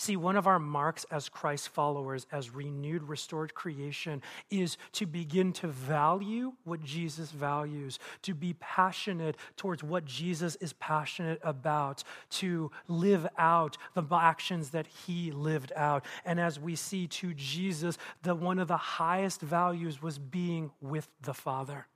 [0.00, 5.52] See, one of our marks as Christ followers, as renewed, restored creation, is to begin
[5.54, 12.70] to value what Jesus values, to be passionate towards what Jesus is passionate about, to
[12.86, 16.04] live out the actions that he lived out.
[16.24, 21.08] And as we see to Jesus, the one of the highest values was being with
[21.22, 21.88] the Father.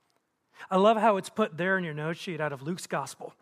[0.69, 3.33] I love how it's put there in your note sheet out of Luke's gospel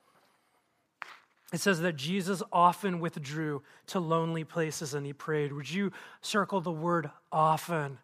[1.53, 5.53] it says that Jesus often withdrew to lonely places and he prayed.
[5.53, 7.99] Would you circle the word often?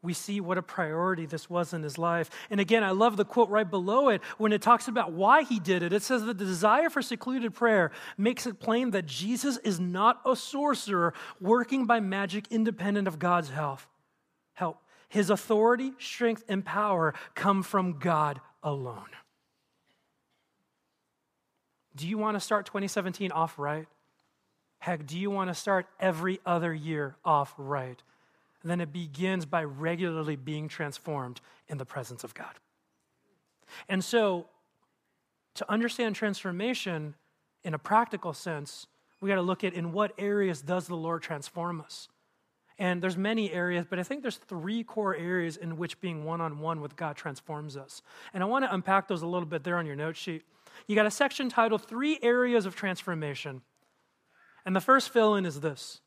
[0.00, 2.30] We see what a priority this was in his life.
[2.50, 5.58] And again, I love the quote right below it when it talks about why he
[5.58, 5.92] did it.
[5.92, 10.20] It says that the desire for secluded prayer makes it plain that Jesus is not
[10.24, 13.80] a sorcerer working by magic independent of God's help.
[14.54, 14.82] Help.
[15.08, 19.08] His authority, strength, and power come from God alone.
[21.98, 23.88] Do you want to start 2017 off right?
[24.78, 28.00] Heck, do you want to start every other year off right?
[28.64, 32.54] then it begins by regularly being transformed in the presence of God.
[33.88, 34.46] And so,
[35.54, 37.14] to understand transformation
[37.64, 38.86] in a practical sense,
[39.20, 42.08] We got to look at in what areas does the Lord transform us?
[42.78, 46.80] And there's many areas, but I think there's three core areas in which being one-on-one
[46.80, 48.02] with God transforms us.
[48.32, 50.44] And I want to unpack those a little bit there on your note sheet.
[50.86, 53.62] You got a section titled Three Areas of Transformation.
[54.64, 56.00] And the first fill in is this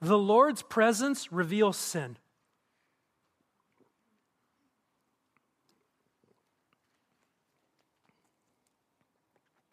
[0.00, 2.16] The Lord's presence reveals sin.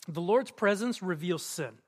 [0.08, 1.80] The Lord's presence reveals sin.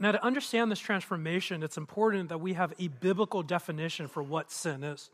[0.00, 4.50] Now, to understand this transformation, it's important that we have a biblical definition for what
[4.50, 5.10] sin is.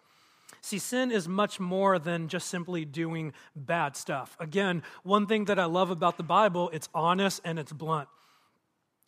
[0.60, 4.36] See, sin is much more than just simply doing bad stuff.
[4.38, 8.08] Again, one thing that I love about the Bible, it's honest and it's blunt.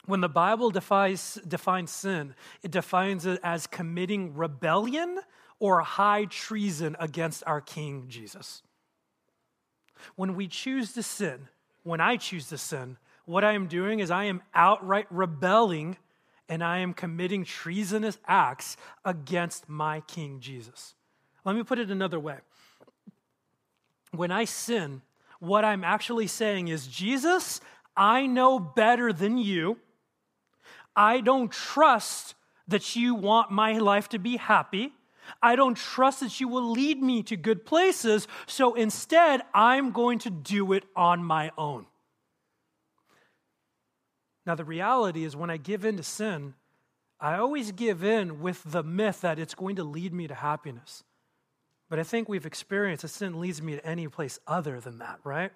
[0.07, 5.21] When the Bible defines, defines sin, it defines it as committing rebellion
[5.59, 8.63] or high treason against our King Jesus.
[10.17, 11.49] When we choose to sin,
[11.85, 15.97] when I choose to sin, what I am doing is I am outright rebelling
[16.49, 20.95] and I am committing treasonous acts against my King Jesus.
[21.45, 22.37] Let me put it another way.
[24.13, 25.03] When I sin,
[25.41, 27.61] what I'm actually saying is, Jesus,
[27.97, 29.79] I know better than you.
[30.95, 32.35] I don't trust
[32.69, 34.93] that you want my life to be happy.
[35.43, 38.29] I don't trust that you will lead me to good places.
[38.47, 41.87] So instead, I'm going to do it on my own.
[44.45, 46.55] Now, the reality is when I give in to sin,
[47.21, 51.05] I always give in with the myth that it's going to lead me to happiness.
[51.93, 55.19] But I think we've experienced that sin leads me to any place other than that,
[55.25, 55.53] right?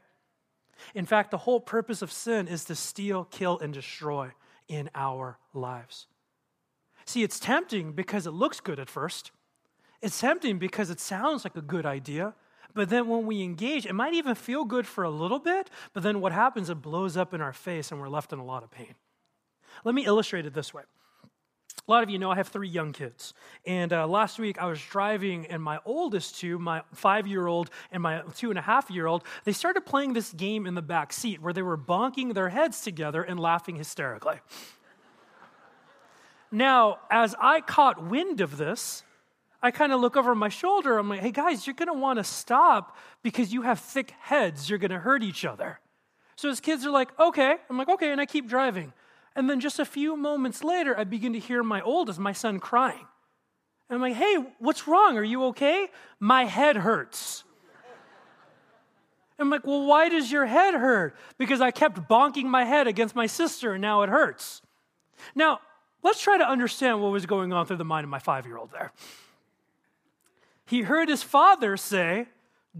[0.95, 4.33] In fact, the whole purpose of sin is to steal, kill, and destroy
[4.69, 6.09] in our lives.
[7.07, 9.31] See, it's tempting because it looks good at first.
[10.03, 12.35] It's tempting because it sounds like a good idea.
[12.75, 16.03] But then when we engage, it might even feel good for a little bit, but
[16.03, 18.63] then what happens, it blows up in our face and we're left in a lot
[18.63, 18.95] of pain.
[19.85, 20.83] Let me illustrate it this way.
[21.89, 23.33] A lot of you know I have three young kids.
[23.65, 27.71] And uh, last week I was driving, and my oldest two, my five year old
[27.93, 30.83] and my two and a half year old, they started playing this game in the
[30.83, 34.41] back seat where they were bonking their heads together and laughing hysterically.
[36.51, 39.05] now, as I caught wind of this,
[39.63, 40.99] I kind of look over my shoulder.
[40.99, 44.69] I'm like, hey guys, you're going to want to stop because you have thick heads.
[44.69, 45.79] You're going to hurt each other.
[46.35, 47.57] So his kids are like, okay.
[47.71, 48.11] I'm like, okay.
[48.11, 48.93] And I keep driving.
[49.37, 52.59] And then just a few moments later, I begin to hear my oldest, my son,
[52.59, 53.07] crying.
[53.89, 55.17] And I'm like, hey, what's wrong?
[55.17, 55.87] Are you okay?
[56.19, 57.45] My head hurts.
[59.39, 61.15] I'm like, well, why does your head hurt?
[61.39, 64.63] Because I kept bonking my head against my sister and now it hurts.
[65.35, 65.61] Now,
[66.03, 68.57] let's try to understand what was going on through the mind of my five year
[68.57, 68.93] old there
[70.67, 72.27] he heard his father say,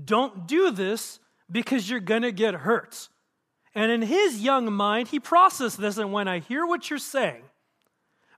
[0.05, 3.09] Don't do this because you're going to get hurt.
[3.77, 7.43] And in his young mind, he processed this and when I hear what you're saying,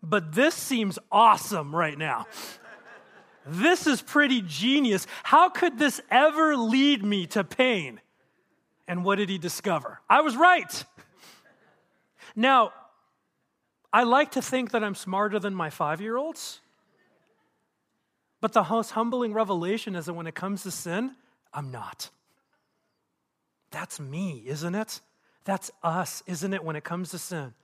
[0.03, 2.27] but this seems awesome right now.
[3.47, 5.07] this is pretty genius.
[5.23, 8.01] How could this ever lead me to pain?
[8.89, 10.01] And what did he discover?
[10.11, 10.85] I was right.
[12.35, 12.73] Now,
[13.93, 16.59] I like to think that I'm smarter than my five year olds.
[18.41, 21.13] But the most humbling revelation is that when it comes to sin,
[21.53, 22.11] I'm not.
[23.71, 25.01] That's me, isn't it?
[25.45, 27.55] That's us, isn't it, when it comes to sin?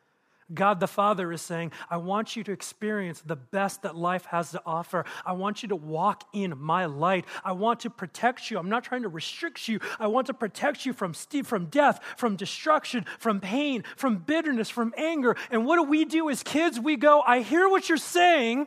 [0.53, 4.51] God the Father is saying, I want you to experience the best that life has
[4.51, 5.07] to offer.
[5.25, 7.25] I want you to walk in my light.
[7.43, 8.59] I want to protect you.
[8.59, 9.81] I'm not trying to restrict you.
[9.99, 14.93] I want to protect you from, from death, from destruction, from pain, from bitterness, from
[14.99, 15.35] anger.
[15.51, 16.79] And what do we do as kids?
[16.79, 18.66] We go, I hear what you're saying,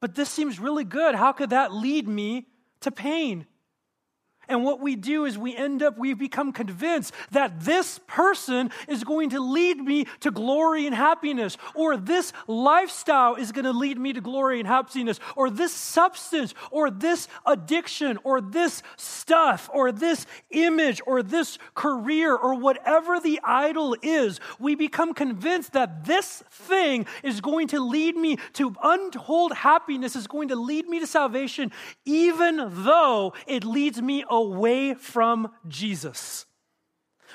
[0.00, 1.14] but this seems really good.
[1.14, 2.46] How could that lead me
[2.80, 3.46] to pain?
[4.48, 9.04] And what we do is we end up, we become convinced that this person is
[9.04, 13.98] going to lead me to glory and happiness, or this lifestyle is going to lead
[13.98, 19.92] me to glory and happiness, or this substance, or this addiction, or this stuff, or
[19.92, 24.40] this image, or this career, or whatever the idol is.
[24.58, 30.26] We become convinced that this thing is going to lead me to untold happiness, is
[30.26, 31.72] going to lead me to salvation,
[32.04, 36.46] even though it leads me away from Jesus.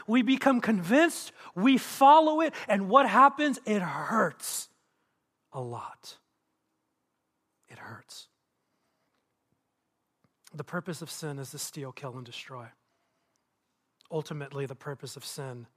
[0.08, 3.60] We become convinced, we follow it, and what happens?
[3.66, 4.70] It hurts
[5.52, 6.18] a lot.
[7.68, 8.28] It hurts.
[10.54, 12.68] The purpose of sin is to steal, kill, and destroy.
[14.12, 15.68] Ultimately, the purpose of sin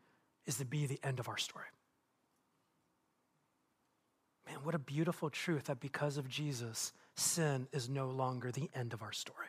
[0.46, 1.66] is to be the end of our story.
[4.46, 8.92] Man, what a beautiful truth that because of Jesus, sin is no longer the end
[8.92, 9.48] of our story.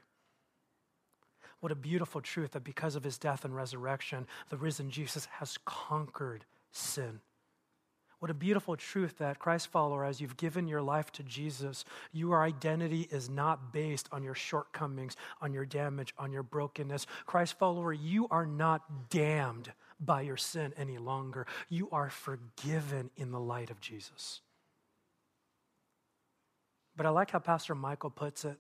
[1.64, 5.58] What a beautiful truth that because of his death and resurrection, the risen Jesus has
[5.64, 6.44] conquered
[6.74, 7.22] sin.
[8.20, 12.44] What a beautiful truth that, Christ follower, as you've given your life to Jesus, your
[12.44, 17.08] identity is not based on your shortcomings, on your damage, on your brokenness.
[17.26, 21.48] Christ follower, you are not damned by your sin any longer.
[21.70, 24.42] You are forgiven in the light of Jesus.
[26.98, 28.58] But I like how Pastor Michael puts it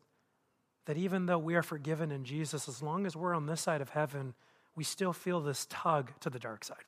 [0.85, 3.81] that even though we are forgiven in Jesus, as long as we're on this side
[3.81, 4.33] of heaven,
[4.75, 6.85] we still feel this tug to the dark side.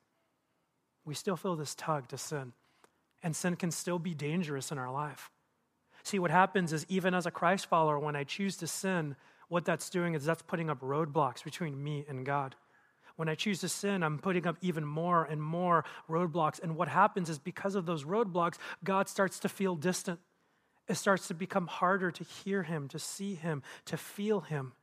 [1.05, 2.53] We still feel this tug to sin
[3.23, 5.31] and sin can still be dangerous in our life.
[6.03, 9.15] See, what happens is, even as a Christ follower, when I choose to sin,
[9.49, 12.55] what that's doing is that's putting up roadblocks between me and God.
[13.15, 16.61] When I choose to sin, I'm putting up even more and more roadblocks.
[16.61, 20.19] And what happens is, because of those roadblocks, God starts to feel distant.
[20.87, 24.73] It starts to become harder to hear Him, to see Him, to feel Him.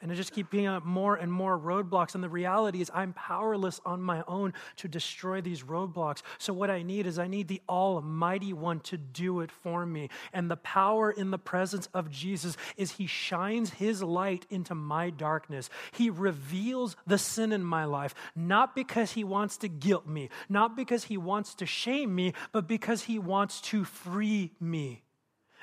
[0.00, 2.14] And it just keep being up more and more roadblocks.
[2.14, 6.20] And the reality is, I'm powerless on my own to destroy these roadblocks.
[6.36, 10.10] So, what I need is, I need the Almighty One to do it for me.
[10.34, 15.08] And the power in the presence of Jesus is He shines His light into my
[15.08, 15.70] darkness.
[15.92, 20.76] He reveals the sin in my life, not because He wants to guilt me, not
[20.76, 25.03] because He wants to shame me, but because He wants to free me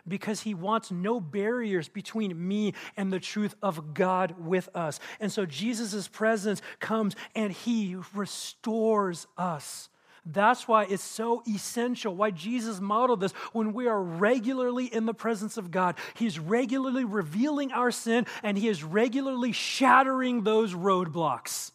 [0.07, 4.99] because he wants no barriers between me and the truth of God with us.
[5.19, 9.89] And so Jesus' presence comes and he restores us.
[10.25, 13.31] That's why it's so essential, why Jesus modeled this.
[13.53, 18.55] When we are regularly in the presence of God, He's regularly revealing our sin and
[18.55, 21.71] He is regularly shattering those roadblocks.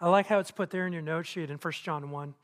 [0.00, 2.34] I like how it's put there in your note sheet in 1 John 1.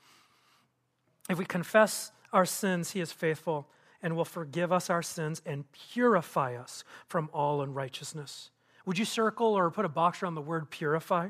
[1.31, 3.69] If we confess our sins, He is faithful
[4.03, 8.51] and will forgive us our sins and purify us from all unrighteousness.
[8.87, 11.29] Would you circle or put a box around the word purify?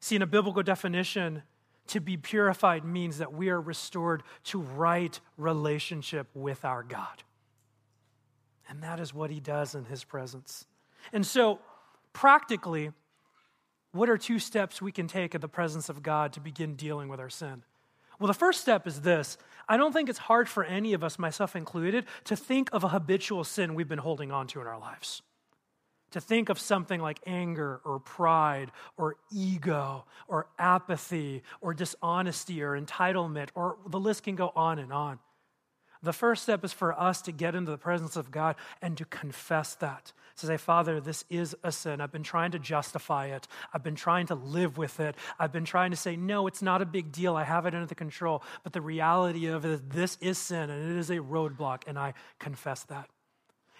[0.00, 1.42] See, in a biblical definition,
[1.88, 7.22] to be purified means that we are restored to right relationship with our God.
[8.68, 10.66] And that is what he does in his presence.
[11.12, 11.58] And so,
[12.12, 12.92] practically,
[13.92, 17.08] what are two steps we can take in the presence of God to begin dealing
[17.08, 17.64] with our sin?
[18.20, 19.36] Well, the first step is this
[19.70, 22.88] I don't think it's hard for any of us, myself included, to think of a
[22.88, 25.22] habitual sin we've been holding on to in our lives.
[26.10, 32.76] To think of something like anger or pride or ego or apathy or dishonesty or
[32.76, 35.20] entitlement, or the list can go on and on.
[36.02, 39.04] The first step is for us to get into the presence of God and to
[39.04, 40.12] confess that.
[40.38, 42.00] To say, Father, this is a sin.
[42.00, 43.46] I've been trying to justify it.
[43.74, 45.14] I've been trying to live with it.
[45.38, 47.36] I've been trying to say, no, it's not a big deal.
[47.36, 48.42] I have it under the control.
[48.62, 51.98] But the reality of it is, this is sin and it is a roadblock, and
[51.98, 53.10] I confess that.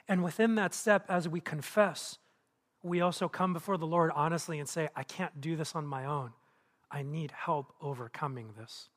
[0.06, 2.18] And within that step, as we confess,
[2.82, 6.04] we also come before the Lord honestly and say, I can't do this on my
[6.04, 6.32] own.
[6.90, 8.90] I need help overcoming this.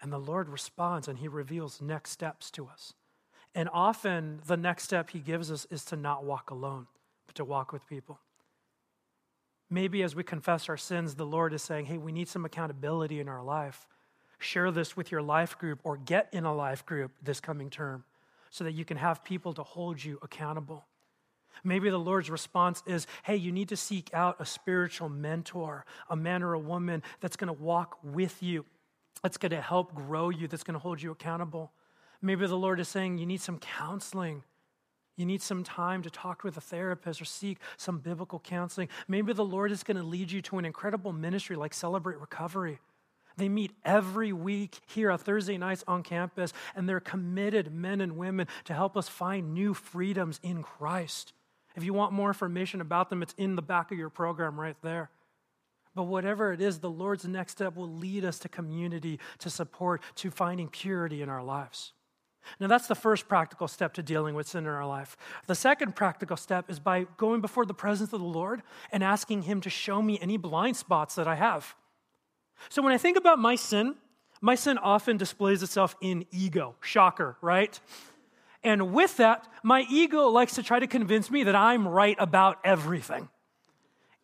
[0.00, 2.94] And the Lord responds and he reveals next steps to us.
[3.54, 6.86] And often the next step he gives us is to not walk alone,
[7.26, 8.20] but to walk with people.
[9.70, 13.20] Maybe as we confess our sins, the Lord is saying, hey, we need some accountability
[13.20, 13.86] in our life.
[14.38, 18.04] Share this with your life group or get in a life group this coming term
[18.50, 20.86] so that you can have people to hold you accountable.
[21.64, 26.16] Maybe the Lord's response is, hey, you need to seek out a spiritual mentor, a
[26.16, 28.64] man or a woman that's going to walk with you
[29.22, 31.72] that's going to help grow you, that's going to hold you accountable.
[32.20, 34.42] Maybe the Lord is saying you need some counseling.
[35.16, 38.88] You need some time to talk with a therapist or seek some biblical counseling.
[39.08, 42.78] Maybe the Lord is going to lead you to an incredible ministry like Celebrate Recovery.
[43.36, 48.16] They meet every week here on Thursday nights on campus, and they're committed men and
[48.16, 51.32] women to help us find new freedoms in Christ.
[51.76, 54.76] If you want more information about them, it's in the back of your program right
[54.82, 55.10] there.
[55.98, 60.00] But whatever it is, the Lord's next step will lead us to community, to support,
[60.14, 61.92] to finding purity in our lives.
[62.60, 65.16] Now, that's the first practical step to dealing with sin in our life.
[65.48, 69.42] The second practical step is by going before the presence of the Lord and asking
[69.42, 71.74] Him to show me any blind spots that I have.
[72.68, 73.96] So, when I think about my sin,
[74.40, 76.76] my sin often displays itself in ego.
[76.80, 77.80] Shocker, right?
[78.62, 82.60] And with that, my ego likes to try to convince me that I'm right about
[82.62, 83.28] everything.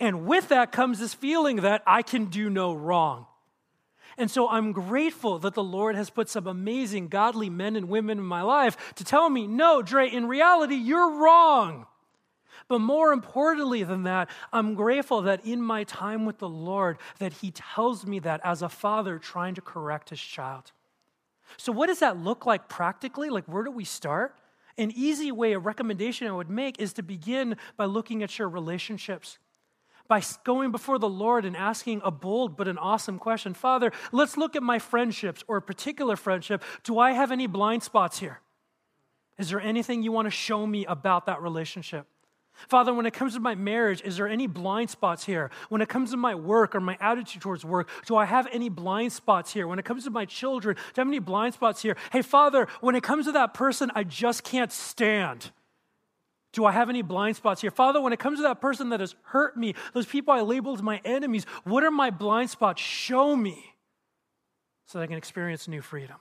[0.01, 3.27] And with that comes this feeling that I can do no wrong.
[4.17, 8.19] And so I'm grateful that the Lord has put some amazing godly men and women
[8.19, 11.87] in my life to tell me, no, Dre, in reality, you're wrong.
[12.69, 17.35] But more importantly than that, I'm grateful that in my time with the Lord that
[17.35, 20.73] he tells me that as a father trying to correct his child.
[21.57, 23.31] So what does that look like practically?
[23.31, 24.37] Like where do we start?
[24.79, 28.49] An easy way, a recommendation I would make is to begin by looking at your
[28.49, 29.39] relationships
[30.09, 34.37] by going before the Lord and asking a bold but an awesome question Father, let's
[34.37, 36.63] look at my friendships or a particular friendship.
[36.83, 38.41] Do I have any blind spots here?
[39.39, 42.07] Is there anything you want to show me about that relationship?
[42.69, 45.51] Father, when it comes to my marriage, is there any blind spots here?
[45.69, 48.69] When it comes to my work or my attitude towards work, do I have any
[48.69, 49.67] blind spots here?
[49.67, 51.97] When it comes to my children, do I have any blind spots here?
[52.13, 55.51] Hey, Father, when it comes to that person I just can't stand,
[56.55, 57.71] do I have any blind spots here?
[57.71, 60.83] Father, when it comes to that person that has hurt me, those people I labeled
[60.83, 62.81] my enemies, what are my blind spots?
[62.81, 63.75] Show me
[64.87, 66.17] so that I can experience new freedom.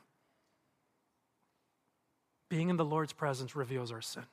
[2.50, 4.26] Being in the Lord's presence reveals our sin.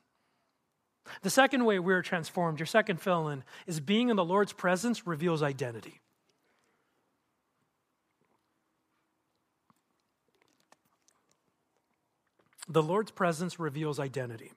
[1.21, 5.07] The second way we're transformed, your second fill in, is being in the Lord's presence
[5.07, 5.99] reveals identity.
[12.69, 14.51] The Lord's presence reveals identity.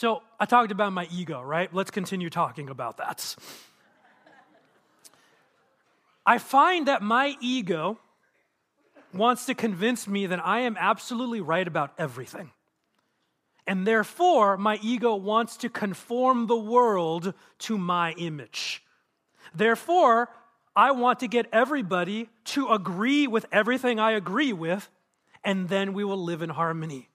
[0.00, 1.68] So I talked about my ego, right?
[1.74, 3.36] Let's continue talking about that.
[6.24, 7.98] I find that my ego
[9.12, 12.50] wants to convince me that I am absolutely right about everything.
[13.66, 18.82] And therefore, my ego wants to conform the world to my image.
[19.54, 20.30] Therefore,
[20.74, 24.88] I want to get everybody to agree with everything I agree with,
[25.44, 27.09] and then we will live in harmony.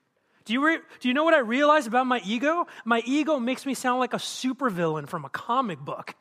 [0.46, 2.68] Do you, re- do you know what I realized about my ego?
[2.86, 6.16] My ego makes me sound like a supervillain from a comic book.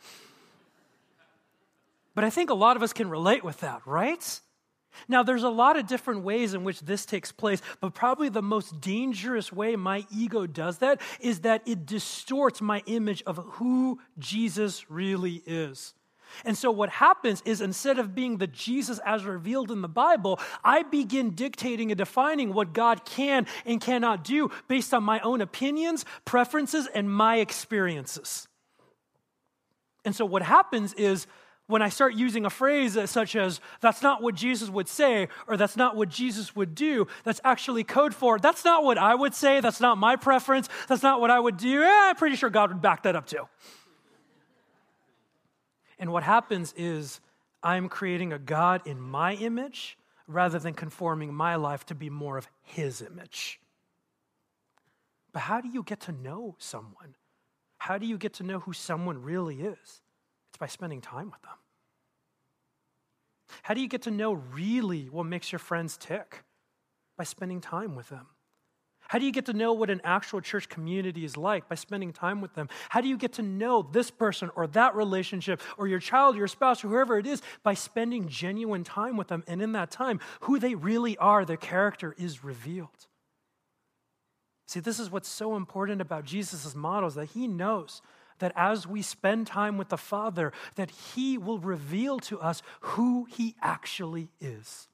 [2.15, 4.41] But I think a lot of us can relate with that, right?
[5.09, 8.43] Now, there's a lot of different ways in which this takes place, but probably the
[8.43, 13.99] most dangerous way my ego does that is that it distorts my image of who
[14.19, 15.93] Jesus really is.
[16.45, 20.41] And so, what happens is instead of being the Jesus as revealed in the Bible,
[20.63, 25.41] I begin dictating and defining what God can and cannot do based on my own
[25.41, 28.49] opinions, preferences, and my experiences.
[30.05, 31.27] And so, what happens is
[31.67, 35.57] when I start using a phrase such as, that's not what Jesus would say, or
[35.57, 39.35] that's not what Jesus would do, that's actually code for, that's not what I would
[39.35, 42.51] say, that's not my preference, that's not what I would do, eh, I'm pretty sure
[42.51, 43.49] God would back that up too.
[45.99, 47.21] And what happens is
[47.63, 52.39] I'm creating a God in my image rather than conforming my life to be more
[52.39, 53.61] of His image.
[55.33, 57.17] But how do you get to know someone?
[57.79, 60.03] How do you get to know who someone really is?
[60.49, 61.59] It's by spending time with them.
[63.63, 66.45] How do you get to know really what makes your friends tick?
[67.17, 68.27] By spending time with them.
[69.15, 71.69] How do you get to know what an actual church community is like?
[71.69, 72.69] By spending time with them.
[72.89, 76.49] How do you get to know this person or that relationship or your child, your
[76.49, 77.41] spouse, or whoever it is?
[77.63, 79.45] By spending genuine time with them.
[79.47, 83.07] And in that time, who they really are, their character is revealed.
[84.67, 88.03] See, this is what's so important about Jesus' models that he knows
[88.41, 93.29] that as we spend time with the Father, that He will reveal to us who
[93.31, 94.89] He actually is.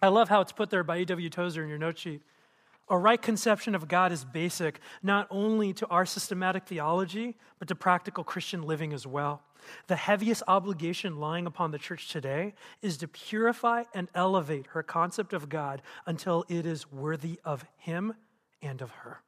[0.00, 1.28] I love how it's put there by A.W.
[1.28, 2.22] Tozer in your note sheet.
[2.92, 7.74] A right conception of God is basic not only to our systematic theology, but to
[7.74, 9.40] practical Christian living as well.
[9.86, 15.32] The heaviest obligation lying upon the church today is to purify and elevate her concept
[15.32, 18.12] of God until it is worthy of Him
[18.60, 19.22] and of her.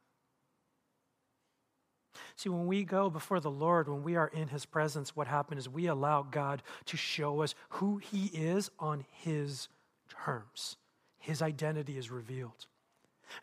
[2.37, 5.61] See, when we go before the Lord, when we are in His presence, what happens
[5.61, 9.69] is we allow God to show us who He is on His
[10.11, 10.77] terms.
[11.19, 12.67] His identity is revealed.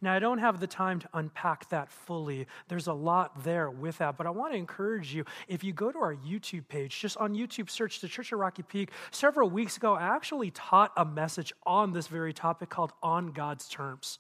[0.01, 2.47] Now, I don't have the time to unpack that fully.
[2.67, 5.91] There's a lot there with that, but I want to encourage you if you go
[5.91, 8.91] to our YouTube page, just on YouTube, search the Church of Rocky Peak.
[9.11, 13.67] Several weeks ago, I actually taught a message on this very topic called On God's
[13.67, 14.19] Terms.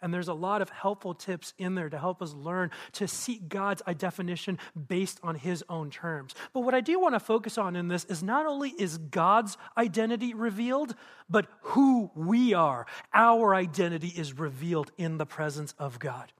[0.00, 3.48] And there's a lot of helpful tips in there to help us learn to seek
[3.48, 6.34] God's definition based on his own terms.
[6.52, 9.56] But what I do want to focus on in this is not only is God's
[9.76, 10.94] identity revealed,
[11.28, 12.86] but who we are.
[13.12, 16.32] Our identity is revealed in the presence of God.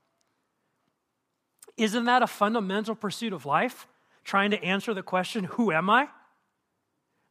[1.77, 3.87] Isn't that a fundamental pursuit of life?
[4.25, 6.09] Trying to answer the question, Who am I?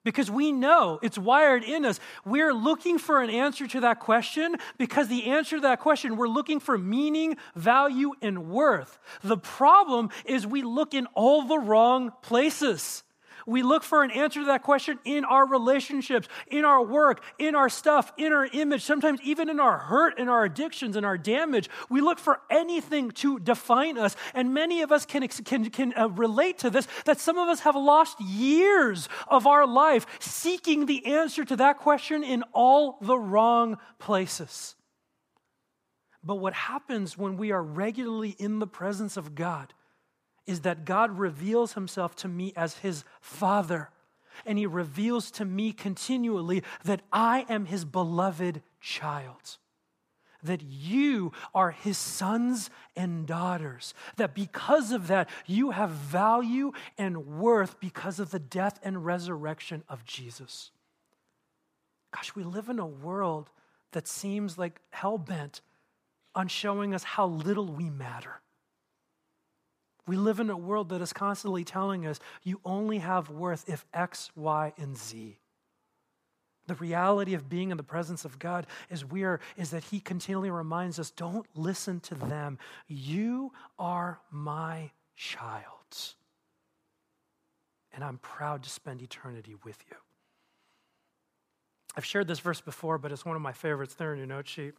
[0.03, 1.99] Because we know it's wired in us.
[2.25, 6.27] We're looking for an answer to that question because the answer to that question, we're
[6.27, 8.99] looking for meaning, value, and worth.
[9.23, 13.03] The problem is we look in all the wrong places.
[13.47, 17.55] We look for an answer to that question in our relationships, in our work, in
[17.55, 21.17] our stuff, in our image, sometimes even in our hurt and our addictions and our
[21.17, 21.69] damage.
[21.89, 24.17] We look for anything to define us.
[24.33, 27.61] And many of us can, can, can uh, relate to this that some of us
[27.61, 33.17] have lost years of our life seeking the answer to that question in all the
[33.17, 34.75] wrong places.
[36.21, 39.73] But what happens when we are regularly in the presence of God
[40.47, 43.89] is that God reveals himself to me as his father.
[44.45, 49.57] And he reveals to me continually that I am his beloved child.
[50.43, 53.93] That you are his sons and daughters.
[54.15, 59.83] That because of that, you have value and worth because of the death and resurrection
[59.89, 60.71] of Jesus.
[62.13, 63.49] Gosh, we live in a world
[63.91, 65.61] that seems like hell bent
[66.35, 68.41] on showing us how little we matter.
[70.07, 73.85] We live in a world that is constantly telling us you only have worth if
[73.93, 75.37] X, Y, and Z.
[76.67, 79.99] The reality of being in the presence of God is we are, is that He
[79.99, 82.57] continually reminds us, don't listen to them.
[82.87, 85.65] You are my child.
[87.93, 89.97] And I'm proud to spend eternity with you.
[91.95, 94.47] I've shared this verse before, but it's one of my favorites there in your note
[94.47, 94.75] sheet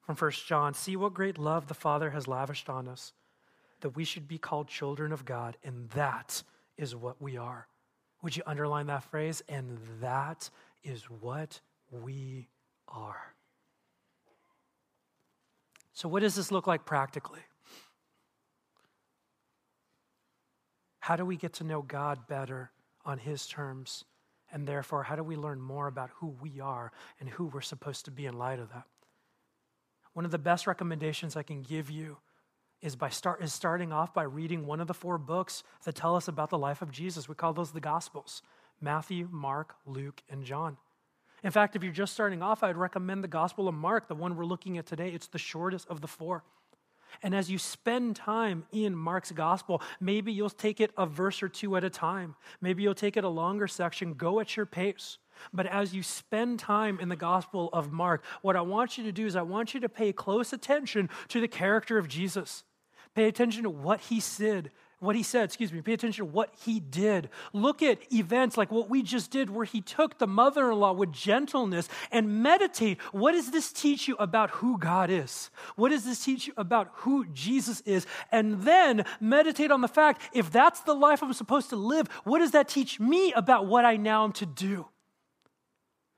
[0.00, 0.74] from 1 John.
[0.74, 3.12] See what great love the Father has lavished on us
[3.80, 6.42] that we should be called children of God, and that
[6.76, 7.68] is what we are.
[8.22, 9.42] Would you underline that phrase?
[9.48, 10.50] And that
[10.82, 11.60] is what
[11.90, 12.48] we
[12.88, 13.34] are.
[15.92, 17.40] So, what does this look like practically?
[21.00, 22.70] How do we get to know God better
[23.04, 24.04] on His terms?
[24.52, 28.06] And therefore, how do we learn more about who we are and who we're supposed
[28.06, 28.84] to be in light of that?
[30.12, 32.18] One of the best recommendations I can give you
[32.80, 36.16] is by start is starting off by reading one of the four books that tell
[36.16, 37.28] us about the life of Jesus.
[37.28, 38.42] We call those the Gospels:
[38.80, 40.76] Matthew, Mark, Luke, and John.
[41.44, 44.36] In fact, if you're just starting off, I'd recommend the Gospel of Mark, the one
[44.36, 45.10] we're looking at today.
[45.10, 46.42] It's the shortest of the four.
[47.22, 51.48] And as you spend time in Mark's gospel, maybe you'll take it a verse or
[51.48, 52.36] two at a time.
[52.60, 54.14] Maybe you'll take it a longer section.
[54.14, 55.18] Go at your pace.
[55.52, 59.12] But as you spend time in the Gospel of Mark, what I want you to
[59.12, 62.64] do is I want you to pay close attention to the character of Jesus.
[63.14, 66.52] Pay attention to what he said, what he said, excuse me, pay attention to what
[66.64, 67.30] he did.
[67.52, 70.92] Look at events like what we just did, where he took the mother in law
[70.92, 73.00] with gentleness and meditate.
[73.12, 75.50] What does this teach you about who God is?
[75.76, 78.06] What does this teach you about who Jesus is?
[78.32, 82.40] And then meditate on the fact if that's the life I'm supposed to live, what
[82.40, 84.86] does that teach me about what I now am to do?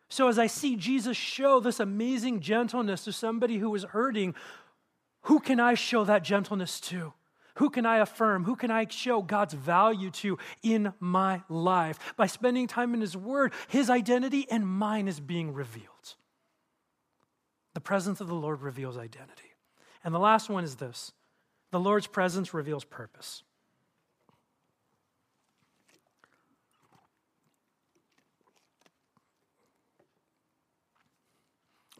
[0.08, 4.34] So, as I see Jesus show this amazing gentleness to somebody who was hurting,
[5.22, 7.12] who can I show that gentleness to?
[7.56, 8.44] Who can I affirm?
[8.44, 11.98] Who can I show God's value to in my life?
[12.16, 16.14] By spending time in His Word, His identity and mine is being revealed.
[17.74, 19.52] The presence of the Lord reveals identity.
[20.02, 21.12] And the last one is this
[21.70, 23.42] the Lord's presence reveals purpose.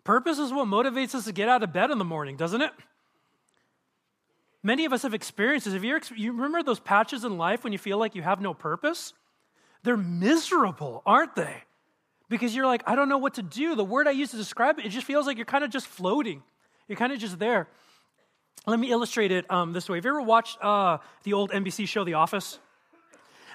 [0.02, 2.72] Purpose is what motivates us to get out of bed in the morning, doesn't it?
[4.62, 5.72] Many of us have experiences.
[5.72, 8.52] Have you, you remember those patches in life when you feel like you have no
[8.52, 9.14] purpose?
[9.82, 11.62] They're miserable, aren't they?
[12.28, 13.74] Because you're like, I don't know what to do.
[13.74, 15.86] The word I use to describe it, it just feels like you're kind of just
[15.86, 16.42] floating.
[16.86, 17.68] You're kind of just there.
[18.66, 19.96] Let me illustrate it um, this way.
[19.96, 22.58] Have you ever watched uh, the old NBC show, The Office?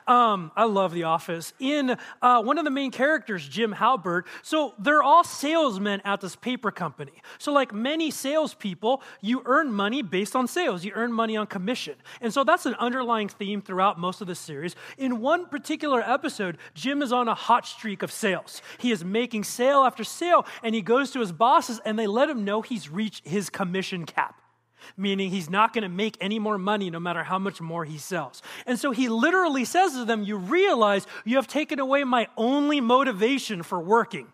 [0.07, 1.53] Um, I love The Office.
[1.59, 6.35] In uh, one of the main characters, Jim Halpert, so they're all salesmen at this
[6.35, 7.13] paper company.
[7.39, 11.95] So, like many salespeople, you earn money based on sales, you earn money on commission.
[12.21, 14.75] And so that's an underlying theme throughout most of the series.
[14.97, 18.61] In one particular episode, Jim is on a hot streak of sales.
[18.77, 22.29] He is making sale after sale, and he goes to his bosses, and they let
[22.29, 24.39] him know he's reached his commission cap
[24.97, 27.97] meaning he's not going to make any more money no matter how much more he
[27.97, 28.41] sells.
[28.65, 32.81] And so he literally says to them, You realize you have taken away my only
[32.81, 34.27] motivation for working.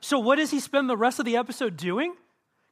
[0.00, 2.14] So, what does he spend the rest of the episode doing?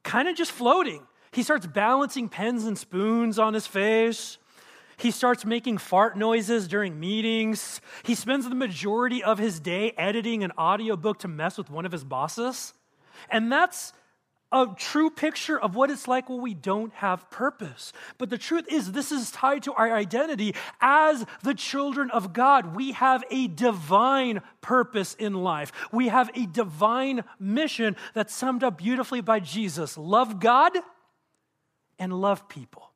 [0.03, 1.05] Kind of just floating.
[1.31, 4.37] He starts balancing pens and spoons on his face.
[4.97, 7.81] He starts making fart noises during meetings.
[8.03, 11.91] He spends the majority of his day editing an audiobook to mess with one of
[11.91, 12.73] his bosses.
[13.29, 13.93] And that's
[14.51, 17.91] a true picture of what it's like when we don't have purpose.
[18.17, 22.75] But the truth is, this is tied to our identity as the children of God.
[22.75, 28.77] We have a divine purpose in life, we have a divine mission that's summed up
[28.77, 30.73] beautifully by Jesus love God
[31.99, 32.91] and love people.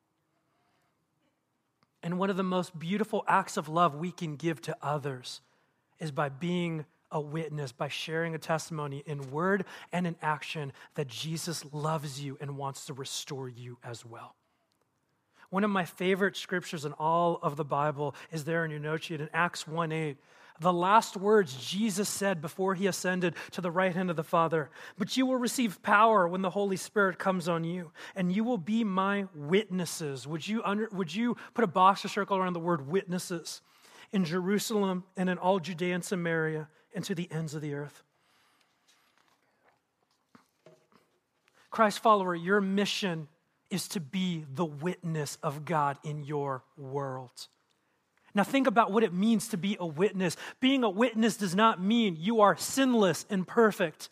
[2.02, 5.40] And one of the most beautiful acts of love we can give to others
[6.00, 11.06] is by being a witness by sharing a testimony in word and in action that
[11.06, 14.34] Jesus loves you and wants to restore you as well.
[15.50, 19.04] One of my favorite scriptures in all of the Bible is there in your note
[19.04, 20.16] sheet in Acts 1 8.
[20.60, 24.70] the last words Jesus said before he ascended to the right hand of the Father.
[24.96, 28.56] But you will receive power when the Holy Spirit comes on you, and you will
[28.56, 30.26] be my witnesses.
[30.26, 33.60] Would you, under, would you put a box or circle around the word witnesses
[34.12, 38.02] in Jerusalem and in all Judea and Samaria and to the ends of the earth?
[41.70, 43.28] Christ follower, your mission
[43.70, 47.48] is to be the witness of God in your world.
[48.34, 50.36] Now, think about what it means to be a witness.
[50.60, 54.08] Being a witness does not mean you are sinless and perfect.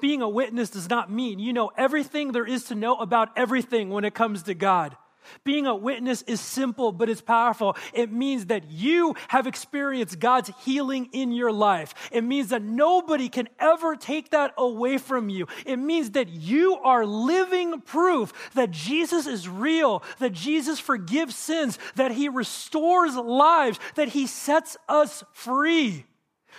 [0.00, 3.90] Being a witness does not mean you know everything there is to know about everything
[3.90, 4.96] when it comes to God.
[5.44, 7.76] Being a witness is simple, but it's powerful.
[7.92, 11.94] It means that you have experienced God's healing in your life.
[12.12, 15.46] It means that nobody can ever take that away from you.
[15.66, 21.78] It means that you are living proof that Jesus is real, that Jesus forgives sins,
[21.96, 26.04] that he restores lives, that he sets us free.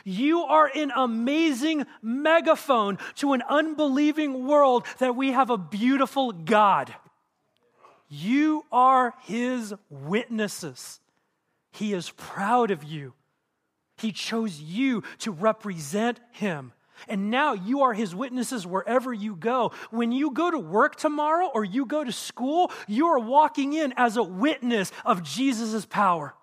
[0.04, 6.94] You are an amazing megaphone to an unbelieving world that we have a beautiful God.
[8.14, 11.00] You are his witnesses.
[11.72, 13.14] He is proud of you.
[13.96, 16.74] He chose you to represent him.
[17.08, 19.72] And now you are his witnesses wherever you go.
[19.92, 23.94] When you go to work tomorrow or you go to school, you are walking in
[23.96, 26.36] as a witness of Jesus' power.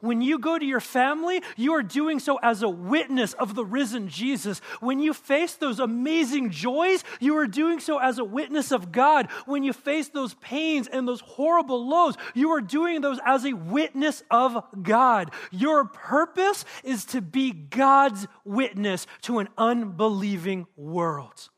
[0.00, 3.64] When you go to your family, you are doing so as a witness of the
[3.64, 4.60] risen Jesus.
[4.80, 9.30] When you face those amazing joys, you are doing so as a witness of God.
[9.46, 13.52] When you face those pains and those horrible lows, you are doing those as a
[13.52, 15.32] witness of God.
[15.50, 21.50] Your purpose is to be God's witness to an unbelieving world.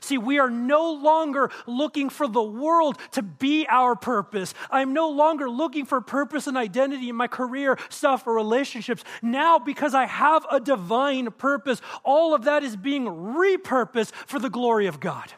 [0.00, 4.54] See, we are no longer looking for the world to be our purpose.
[4.70, 9.04] I'm no longer looking for purpose and identity in my career, stuff, or relationships.
[9.22, 14.50] Now, because I have a divine purpose, all of that is being repurposed for the
[14.50, 15.32] glory of God.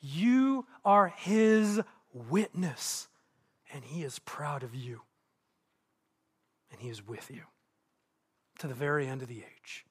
[0.00, 1.80] You are His
[2.12, 3.08] witness,
[3.72, 5.00] and He is proud of you,
[6.70, 7.42] and He is with you
[8.58, 9.84] to the very end of the age.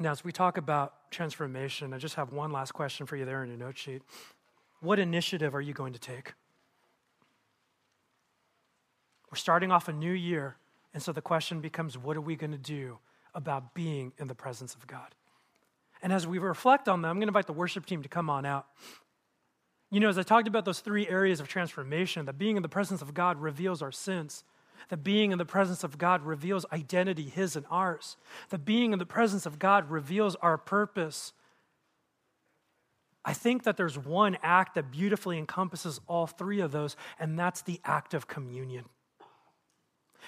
[0.00, 3.42] Now, as we talk about transformation, I just have one last question for you there
[3.42, 4.02] in your note sheet.
[4.80, 6.34] What initiative are you going to take?
[9.30, 10.56] We're starting off a new year,
[10.94, 12.98] and so the question becomes what are we going to do
[13.34, 15.14] about being in the presence of God?
[16.00, 18.30] And as we reflect on that, I'm going to invite the worship team to come
[18.30, 18.66] on out.
[19.90, 22.68] You know, as I talked about those three areas of transformation, that being in the
[22.68, 24.44] presence of God reveals our sins
[24.88, 28.16] that being in the presence of God reveals identity, His and ours.
[28.50, 31.32] The being in the presence of God reveals our purpose.
[33.24, 37.62] I think that there's one act that beautifully encompasses all three of those, and that's
[37.62, 38.84] the act of communion.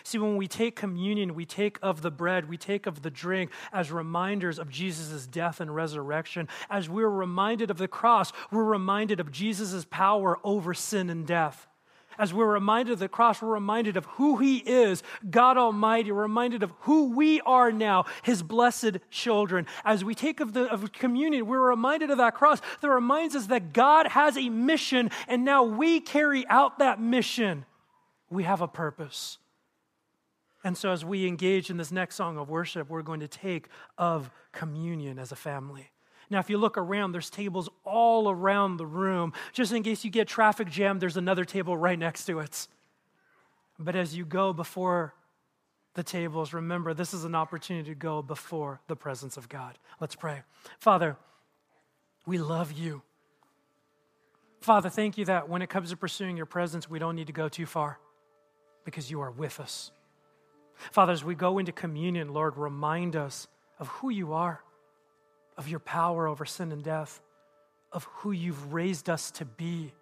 [0.03, 3.51] See, when we take communion, we take of the bread, we take of the drink
[3.73, 6.49] as reminders of Jesus' death and resurrection.
[6.69, 11.67] As we're reminded of the cross, we're reminded of Jesus' power over sin and death
[12.21, 16.23] as we're reminded of the cross, we're reminded of who He is, God Almighty, we're
[16.23, 19.67] reminded of who we are now, His blessed children.
[19.85, 23.47] As we take of the of communion, we're reminded of that cross that reminds us
[23.47, 27.65] that God has a mission, and now we carry out that mission.
[28.29, 29.39] We have a purpose.
[30.63, 33.69] And so, as we engage in this next song of worship, we're going to take
[33.97, 35.91] of communion as a family.
[36.31, 39.33] Now, if you look around, there's tables all around the room.
[39.53, 42.69] Just in case you get traffic jammed, there's another table right next to it.
[43.81, 45.13] But as you go before
[45.95, 49.77] the tables, remember this is an opportunity to go before the presence of God.
[50.01, 50.43] Let's pray.
[50.79, 51.17] Father,
[52.27, 53.03] we love you.
[54.61, 57.33] Father, thank you that when it comes to pursuing your presence, we don't need to
[57.33, 57.99] go too far
[58.85, 59.91] because you are with us.
[60.93, 64.63] Father, as we go into communion, Lord, remind us of who you are
[65.61, 67.21] of your power over sin and death,
[67.93, 69.93] of who you've raised us to be,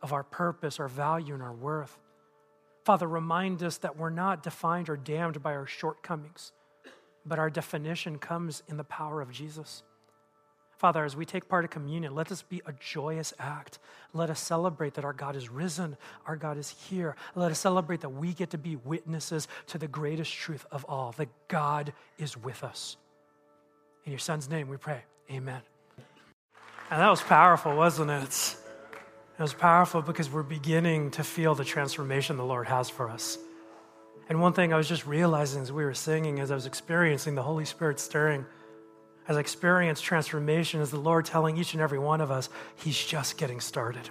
[0.00, 1.98] of our purpose, our value, and our worth.
[2.84, 6.52] Father, remind us that we're not defined or damned by our shortcomings,
[7.26, 9.82] but our definition comes in the power of Jesus.
[10.78, 13.80] Father, as we take part of communion, let this be a joyous act.
[14.12, 15.96] Let us celebrate that our God is risen,
[16.26, 17.16] our God is here.
[17.34, 21.10] Let us celebrate that we get to be witnesses to the greatest truth of all
[21.18, 22.96] that God is with us.
[24.04, 25.02] In your son's name we pray.
[25.30, 25.60] Amen.
[26.90, 28.56] And that was powerful, wasn't it?
[29.38, 33.38] It was powerful because we're beginning to feel the transformation the Lord has for us.
[34.28, 37.34] And one thing I was just realizing as we were singing, as I was experiencing
[37.34, 38.46] the Holy Spirit stirring,
[39.28, 42.98] as I experienced transformation, is the Lord telling each and every one of us, He's
[42.98, 44.10] just getting started.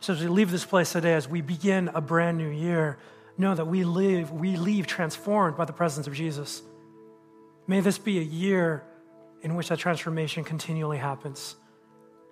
[0.00, 2.98] So as we leave this place today, as we begin a brand new year,
[3.36, 6.62] know that we live, we leave transformed by the presence of Jesus.
[7.68, 8.82] May this be a year
[9.42, 11.54] in which that transformation continually happens,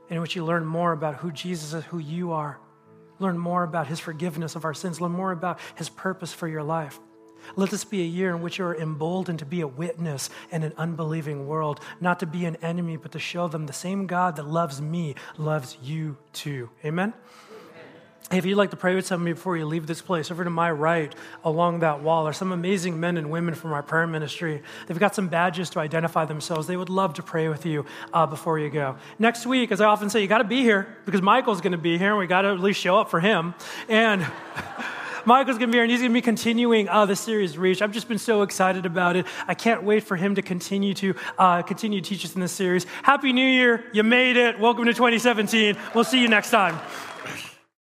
[0.09, 2.59] in which you learn more about who Jesus is, who you are,
[3.19, 6.63] learn more about his forgiveness of our sins, learn more about his purpose for your
[6.63, 6.99] life.
[7.55, 10.63] Let this be a year in which you are emboldened to be a witness in
[10.63, 14.37] an unbelieving world, not to be an enemy, but to show them the same God
[14.37, 16.71] that loves me loves you too.
[16.83, 17.13] Amen?
[18.33, 20.69] If you'd like to pray with somebody before you leave this place, over to my
[20.69, 21.15] right
[21.45, 24.63] along that wall are some amazing men and women from our prayer ministry.
[24.89, 26.67] They've got some badges to identify themselves.
[26.67, 28.97] They would love to pray with you uh, before you go.
[29.21, 31.79] Next week, as I often say, you got to be here because Michael's going to
[31.79, 33.55] be here and we got to at least show up for him.
[33.89, 34.27] And.
[35.25, 37.83] Michael's going to be here and he's going to be continuing uh, the series Reach.
[37.83, 39.27] I've just been so excited about it.
[39.49, 42.53] I can't wait for him to continue to uh, continue to teach us in this
[42.53, 42.85] series.
[43.03, 43.83] Happy New Year.
[43.93, 44.61] You made it.
[44.61, 45.77] Welcome to 2017.
[45.97, 46.79] We'll see you next time.